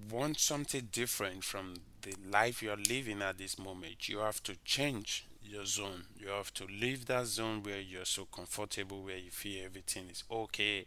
want 0.10 0.40
something 0.40 0.90
different 0.92 1.44
from 1.44 1.76
the 2.02 2.16
life 2.30 2.62
you're 2.62 2.78
living 2.78 3.22
at 3.22 3.38
this 3.38 3.58
moment, 3.60 4.10
you 4.10 4.20
have 4.20 4.42
to 4.44 4.56
change 4.66 5.26
your 5.44 5.66
zone. 5.66 6.04
You 6.20 6.30
have 6.30 6.54
to 6.56 6.66
leave 6.66 7.06
that 7.08 7.26
zone 7.28 7.64
where 7.64 7.80
you're 7.80 8.06
so 8.06 8.26
comfortable, 8.26 9.04
where 9.04 9.18
you 9.18 9.32
feel 9.32 9.66
everything 9.66 10.10
is 10.10 10.24
okay, 10.32 10.86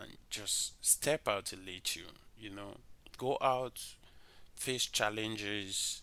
and 0.00 0.10
just 0.30 0.74
step 0.84 1.28
out 1.28 1.52
lead 1.66 1.90
you. 1.94 2.04
You 2.38 2.50
know, 2.50 2.76
go 3.18 3.38
out, 3.40 3.80
face 4.56 4.86
challenges, 4.86 6.02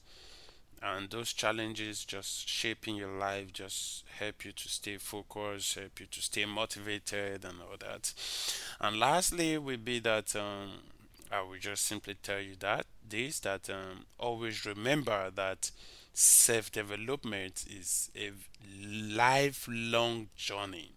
and 0.82 1.10
those 1.10 1.34
challenges 1.34 2.06
just 2.06 2.48
shaping 2.48 2.96
your 2.96 3.18
life 3.18 3.52
just 3.54 4.04
help 4.20 4.46
you 4.46 4.52
to 4.52 4.68
stay 4.70 4.98
focused 4.98 5.76
help 5.76 6.00
you 6.00 6.06
to 6.06 6.22
stay 6.22 6.46
motivated 6.46 7.44
and 7.46 7.60
all 7.62 7.78
that 7.80 8.14
and 8.82 9.00
lastly 9.00 9.58
will 9.58 9.78
be 9.78 10.00
that 10.00 10.36
um, 10.36 10.70
i 11.40 11.42
will 11.42 11.60
just 11.60 11.86
simply 11.86 12.16
tell 12.22 12.40
you 12.40 12.56
that 12.60 12.86
this 13.08 13.40
that 13.40 13.70
um, 13.70 14.06
always 14.18 14.66
remember 14.66 15.30
that 15.30 15.72
self-development 16.16 17.66
is 17.70 18.10
a 18.16 18.32
lifelong 18.82 20.30
journey. 20.36 20.92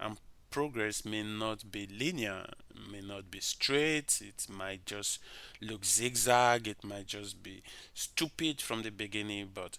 And 0.00 0.18
progress 0.50 1.04
may 1.04 1.22
not 1.22 1.70
be 1.70 1.86
linear, 1.86 2.46
may 2.90 3.00
not 3.00 3.30
be 3.30 3.40
straight, 3.40 4.20
it 4.20 4.46
might 4.50 4.84
just 4.84 5.20
look 5.60 5.84
zigzag, 5.84 6.66
it 6.66 6.82
might 6.82 7.06
just 7.06 7.42
be 7.42 7.62
stupid 7.94 8.60
from 8.60 8.82
the 8.82 8.90
beginning, 8.90 9.50
but 9.54 9.78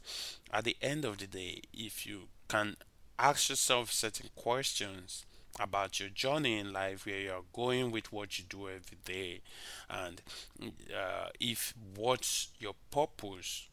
at 0.52 0.64
the 0.64 0.78
end 0.82 1.04
of 1.04 1.18
the 1.18 1.28
day, 1.28 1.62
if 1.74 2.06
you 2.08 2.30
can 2.48 2.78
ask 3.20 3.50
yourself 3.50 3.92
certain 3.92 4.30
questions 4.36 5.26
about 5.60 6.00
your 6.00 6.10
journey 6.10 6.58
in 6.60 6.74
life, 6.74 7.06
where 7.06 7.20
you're 7.20 7.46
going 7.54 7.92
with 7.92 8.12
what 8.12 8.38
you 8.38 8.46
do 8.48 8.68
every 8.70 8.98
day, 9.06 9.42
and 9.90 10.22
uh, 10.62 11.30
if 11.40 11.74
what's 11.96 12.50
your 12.60 12.76
purpose 12.92 13.68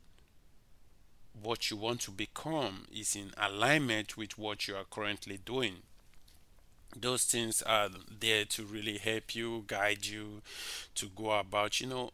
what 1.43 1.71
you 1.71 1.77
want 1.77 2.01
to 2.01 2.11
become 2.11 2.87
is 2.91 3.15
in 3.15 3.33
alignment 3.37 4.17
with 4.17 4.39
what 4.39 4.67
you 4.67 4.75
are 4.77 4.85
currently 4.85 5.37
doing. 5.39 5.83
Those 6.97 7.25
things 7.25 7.63
are 7.63 7.89
there 8.21 8.45
to 8.47 8.65
really 8.65 8.99
help 8.99 9.35
you, 9.35 9.65
guide 9.67 10.07
you 10.07 10.43
to 10.95 11.09
go 11.09 11.33
about. 11.39 11.81
You 11.81 11.87
know, 11.87 12.11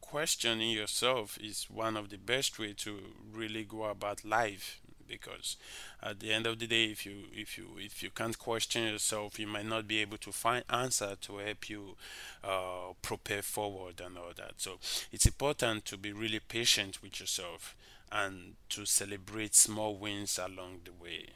questioning 0.00 0.70
yourself 0.70 1.38
is 1.38 1.64
one 1.70 1.96
of 1.96 2.10
the 2.10 2.16
best 2.18 2.58
way 2.58 2.72
to 2.78 3.00
really 3.32 3.64
go 3.64 3.84
about 3.84 4.24
life 4.24 4.80
because 5.20 5.56
at 6.02 6.20
the 6.20 6.32
end 6.32 6.46
of 6.46 6.58
the 6.58 6.66
day 6.66 6.84
if 6.86 7.04
you 7.06 7.24
if 7.32 7.56
you 7.58 7.66
if 7.78 8.02
you 8.02 8.10
can't 8.10 8.38
question 8.38 8.84
yourself 8.84 9.38
you 9.38 9.46
might 9.46 9.66
not 9.66 9.86
be 9.86 9.98
able 10.00 10.18
to 10.18 10.32
find 10.32 10.64
answer 10.68 11.16
to 11.20 11.38
help 11.38 11.68
you 11.68 11.96
uh, 12.42 12.92
prepare 13.02 13.42
forward 13.42 14.00
and 14.04 14.18
all 14.18 14.32
that 14.36 14.54
so 14.56 14.78
it's 15.12 15.26
important 15.26 15.84
to 15.84 15.96
be 15.96 16.12
really 16.12 16.40
patient 16.40 17.02
with 17.02 17.20
yourself 17.20 17.74
and 18.12 18.54
to 18.68 18.84
celebrate 18.86 19.54
small 19.54 19.96
wins 19.96 20.38
along 20.38 20.80
the 20.84 20.92
way. 20.92 21.26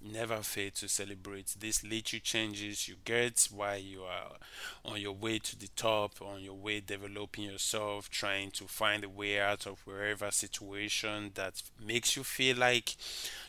Never 0.00 0.36
fail 0.42 0.70
to 0.76 0.88
celebrate 0.88 1.56
these 1.58 1.82
little 1.82 2.20
changes 2.20 2.86
you 2.86 2.94
get 3.04 3.48
while 3.50 3.78
you 3.78 4.02
are 4.04 4.36
on 4.84 5.00
your 5.00 5.12
way 5.12 5.40
to 5.40 5.58
the 5.58 5.68
top, 5.74 6.22
on 6.22 6.40
your 6.40 6.54
way 6.54 6.80
developing 6.80 7.44
yourself, 7.44 8.08
trying 8.08 8.52
to 8.52 8.64
find 8.64 9.02
a 9.02 9.08
way 9.08 9.40
out 9.40 9.66
of 9.66 9.80
wherever 9.80 10.30
situation 10.30 11.32
that 11.34 11.62
makes 11.84 12.16
you 12.16 12.22
feel 12.22 12.56
like 12.56 12.94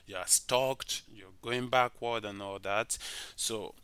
you 0.07 0.15
are 0.15 0.25
stuck, 0.25 0.85
you're 1.13 1.27
going 1.43 1.67
backward, 1.67 2.25
and 2.25 2.41
all 2.41 2.57
that. 2.59 2.97
So, 3.35 3.75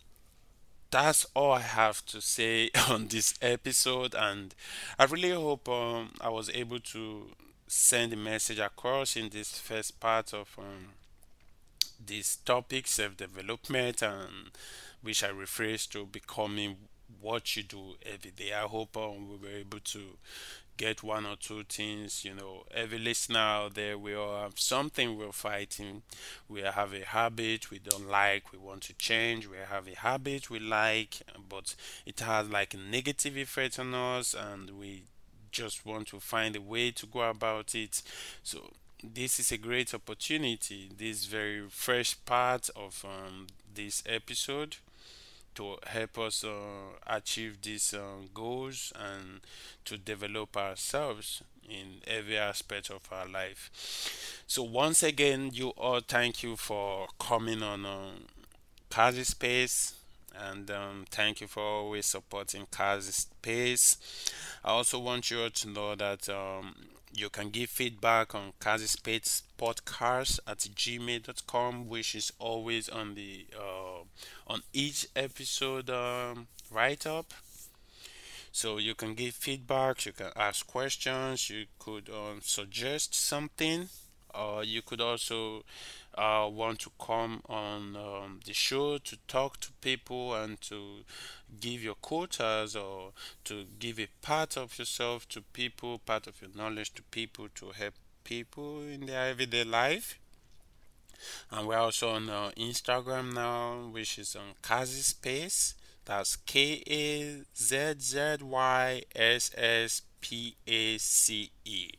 that's 0.89 1.25
all 1.35 1.51
I 1.51 1.61
have 1.61 2.05
to 2.07 2.21
say 2.21 2.71
on 2.89 3.07
this 3.07 3.35
episode, 3.41 4.15
and 4.15 4.55
I 4.97 5.05
really 5.05 5.31
hope 5.31 5.69
um, 5.69 6.13
I 6.19 6.29
was 6.29 6.49
able 6.49 6.79
to 6.79 7.27
send 7.67 8.13
a 8.13 8.15
message 8.15 8.59
across 8.59 9.15
in 9.15 9.29
this 9.29 9.59
first 9.59 9.99
part 9.99 10.33
of 10.33 10.49
um, 10.57 10.89
this 12.05 12.37
topics 12.37 12.99
of 12.99 13.17
development 13.17 14.01
and 14.01 14.51
which 15.01 15.23
I 15.23 15.29
rephrase 15.29 15.89
to 15.91 16.05
becoming 16.05 16.77
what 17.21 17.55
you 17.55 17.63
do 17.63 17.95
every 18.05 18.31
day. 18.31 18.53
I 18.53 18.61
hope 18.63 18.97
um, 18.97 19.29
we 19.29 19.37
were 19.37 19.55
able 19.55 19.79
to 19.79 20.17
get 20.77 21.03
one 21.03 21.25
or 21.25 21.35
two 21.35 21.63
things. 21.63 22.25
You 22.25 22.33
know, 22.35 22.63
every 22.73 22.99
listener 22.99 23.39
out 23.39 23.75
there, 23.75 23.97
we 23.97 24.13
all 24.15 24.41
have 24.41 24.59
something 24.59 25.17
we're 25.17 25.31
fighting. 25.31 26.01
We 26.49 26.61
have 26.61 26.93
a 26.93 27.05
habit 27.05 27.71
we 27.71 27.79
don't 27.79 28.09
like, 28.09 28.51
we 28.51 28.57
want 28.57 28.81
to 28.83 28.93
change. 28.93 29.47
We 29.47 29.57
have 29.69 29.87
a 29.87 29.95
habit 29.95 30.49
we 30.49 30.59
like, 30.59 31.21
but 31.47 31.75
it 32.05 32.19
has 32.19 32.49
like 32.49 32.73
a 32.73 32.77
negative 32.77 33.37
effect 33.37 33.79
on 33.79 33.93
us, 33.93 34.33
and 34.33 34.71
we 34.71 35.03
just 35.51 35.85
want 35.85 36.07
to 36.07 36.19
find 36.19 36.55
a 36.55 36.61
way 36.61 36.91
to 36.91 37.05
go 37.05 37.21
about 37.21 37.73
it. 37.75 38.01
So 38.43 38.73
this 39.13 39.39
is 39.39 39.51
a 39.51 39.57
great 39.57 39.93
opportunity. 39.93 40.89
This 40.97 41.25
very 41.25 41.63
fresh 41.69 42.15
part 42.25 42.69
of 42.75 43.03
um, 43.05 43.47
this 43.73 44.03
episode 44.05 44.77
to 45.55 45.77
help 45.87 46.17
us 46.19 46.43
uh, 46.43 46.49
achieve 47.07 47.61
these 47.61 47.93
uh, 47.93 47.99
goals 48.33 48.91
and 48.95 49.39
to 49.85 49.97
develop 49.97 50.57
ourselves 50.57 51.41
in 51.67 52.01
every 52.07 52.37
aspect 52.37 52.89
of 52.89 53.01
our 53.11 53.27
life. 53.27 54.43
So 54.47 54.63
once 54.63 55.01
again, 55.03 55.51
you 55.53 55.69
all 55.69 56.01
thank 56.01 56.43
you 56.43 56.55
for 56.57 57.07
coming 57.19 57.63
on 57.63 57.85
uh, 57.85 58.11
Kazzy's 58.89 59.29
Space 59.29 59.93
and 60.37 60.69
um, 60.71 61.05
thank 61.09 61.41
you 61.41 61.47
for 61.47 61.63
always 61.63 62.05
supporting 62.05 62.65
Kazzy's 62.67 63.15
Space. 63.15 63.97
I 64.63 64.69
also 64.71 64.99
want 64.99 65.31
you 65.31 65.49
to 65.49 65.69
know 65.69 65.95
that 65.95 66.27
um, 66.29 66.75
you 67.13 67.29
can 67.29 67.49
give 67.49 67.69
feedback 67.69 68.35
on 68.35 68.53
Kazzy's 68.59 68.91
Space 68.91 69.43
podcast 69.57 70.39
at 70.47 70.59
gmail.com, 70.59 71.87
which 71.87 72.15
is 72.15 72.31
always 72.39 72.89
on 72.89 73.15
the 73.15 73.45
uh, 73.57 74.03
on 74.47 74.61
each 74.73 75.07
episode 75.15 75.89
um, 75.89 76.47
write 76.71 77.05
up. 77.07 77.33
So 78.51 78.77
you 78.77 78.95
can 78.95 79.15
give 79.15 79.33
feedback, 79.33 80.05
you 80.05 80.13
can 80.13 80.31
ask 80.35 80.65
questions, 80.65 81.49
you 81.49 81.65
could 81.77 82.09
um, 82.09 82.39
suggest 82.41 83.13
something, 83.13 83.89
or 84.33 84.63
you 84.63 84.81
could 84.81 85.01
also 85.01 85.63
uh, 86.17 86.47
want 86.51 86.79
to 86.79 86.91
come 86.99 87.41
on 87.47 87.95
um, 87.95 88.39
the 88.45 88.53
show 88.53 88.97
to 88.97 89.17
talk 89.27 89.59
to 89.61 89.71
people 89.81 90.33
and 90.33 90.59
to 90.61 91.03
give 91.59 91.83
your 91.83 91.95
quotas 91.95 92.75
or 92.75 93.11
to 93.43 93.65
give 93.79 93.99
a 93.99 94.07
part 94.21 94.57
of 94.57 94.77
yourself 94.79 95.27
to 95.29 95.41
people, 95.41 95.99
part 95.99 96.27
of 96.27 96.41
your 96.41 96.51
knowledge 96.55 96.93
to 96.93 97.03
people 97.03 97.47
to 97.55 97.71
help 97.71 97.93
people 98.23 98.81
in 98.81 99.05
their 99.05 99.29
everyday 99.29 99.63
life. 99.63 100.19
And 101.51 101.67
we're 101.67 101.77
also 101.77 102.09
on 102.11 102.29
uh, 102.29 102.51
Instagram 102.57 103.33
now, 103.33 103.89
which 103.91 104.19
is 104.19 104.35
on 104.35 104.55
Kazzy's 104.61 105.07
Space. 105.07 105.75
That's 106.05 106.35
K 106.35 106.83
A 106.87 107.43
Z 107.57 107.95
Z 107.99 108.37
Y 108.41 109.03
S 109.15 109.51
S 109.57 110.01
P 110.21 110.55
A 110.67 110.97
C 110.97 111.51
E. 111.63 111.89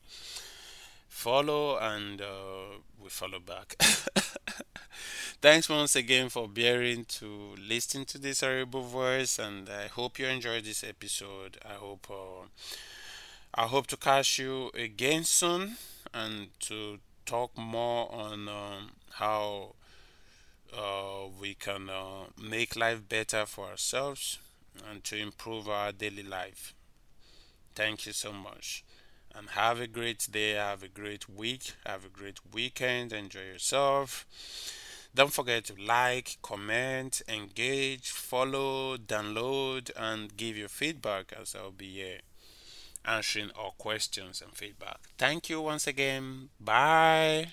Follow 1.09 1.79
and 1.79 2.21
uh, 2.21 2.79
we 3.07 3.11
follow 3.11 3.39
back. 3.39 3.77
Thanks 5.41 5.69
once 5.69 5.95
again 5.95 6.29
for 6.29 6.49
bearing 6.49 7.05
to 7.21 7.55
listen 7.57 8.05
to 8.07 8.19
this 8.19 8.41
horrible 8.41 8.83
voice, 8.83 9.39
and 9.39 9.69
I 9.69 9.87
hope 9.87 10.19
you 10.19 10.27
enjoyed 10.27 10.65
this 10.65 10.83
episode. 10.83 11.59
I 11.65 11.75
hope 11.75 12.09
uh, 12.11 12.47
I 13.55 13.67
hope 13.67 13.87
to 13.89 13.97
catch 13.97 14.39
you 14.39 14.71
again 14.75 15.25
soon 15.25 15.77
and 16.13 16.49
to 16.61 16.99
talk 17.25 17.57
more 17.57 18.13
on 18.13 18.49
um, 18.49 18.91
how 19.15 19.75
uh, 20.77 21.27
we 21.41 21.55
can 21.55 21.89
uh, 21.89 22.27
make 22.41 22.77
life 22.77 23.09
better 23.09 23.47
for 23.47 23.67
ourselves 23.67 24.39
and 24.91 25.03
to 25.05 25.17
improve 25.17 25.69
our 25.69 25.93
daily 25.93 26.23
life. 26.23 26.75
Thank 27.75 28.07
you 28.07 28.13
so 28.13 28.33
much. 28.33 28.85
And 29.37 29.51
have 29.51 29.81
a 29.81 29.87
great 29.87 30.27
day, 30.31 30.53
have 30.53 30.83
a 30.83 30.89
great 30.89 31.29
week, 31.29 31.75
have 31.85 32.05
a 32.05 32.09
great 32.09 32.39
weekend, 32.53 33.13
enjoy 33.13 33.41
yourself. 33.41 34.27
Don't 35.15 35.33
forget 35.33 35.65
to 35.65 35.75
like, 35.81 36.39
comment, 36.43 37.23
engage, 37.29 38.11
follow, 38.11 38.97
download, 38.97 39.91
and 39.97 40.37
give 40.37 40.57
your 40.57 40.69
feedback 40.69 41.33
as 41.39 41.55
I'll 41.55 41.71
be 41.71 41.91
here 41.91 42.21
answering 43.07 43.51
all 43.57 43.75
questions 43.79 44.43
and 44.43 44.55
feedback. 44.55 44.99
Thank 45.17 45.49
you 45.49 45.61
once 45.61 45.87
again. 45.87 46.51
Bye. 46.61 47.53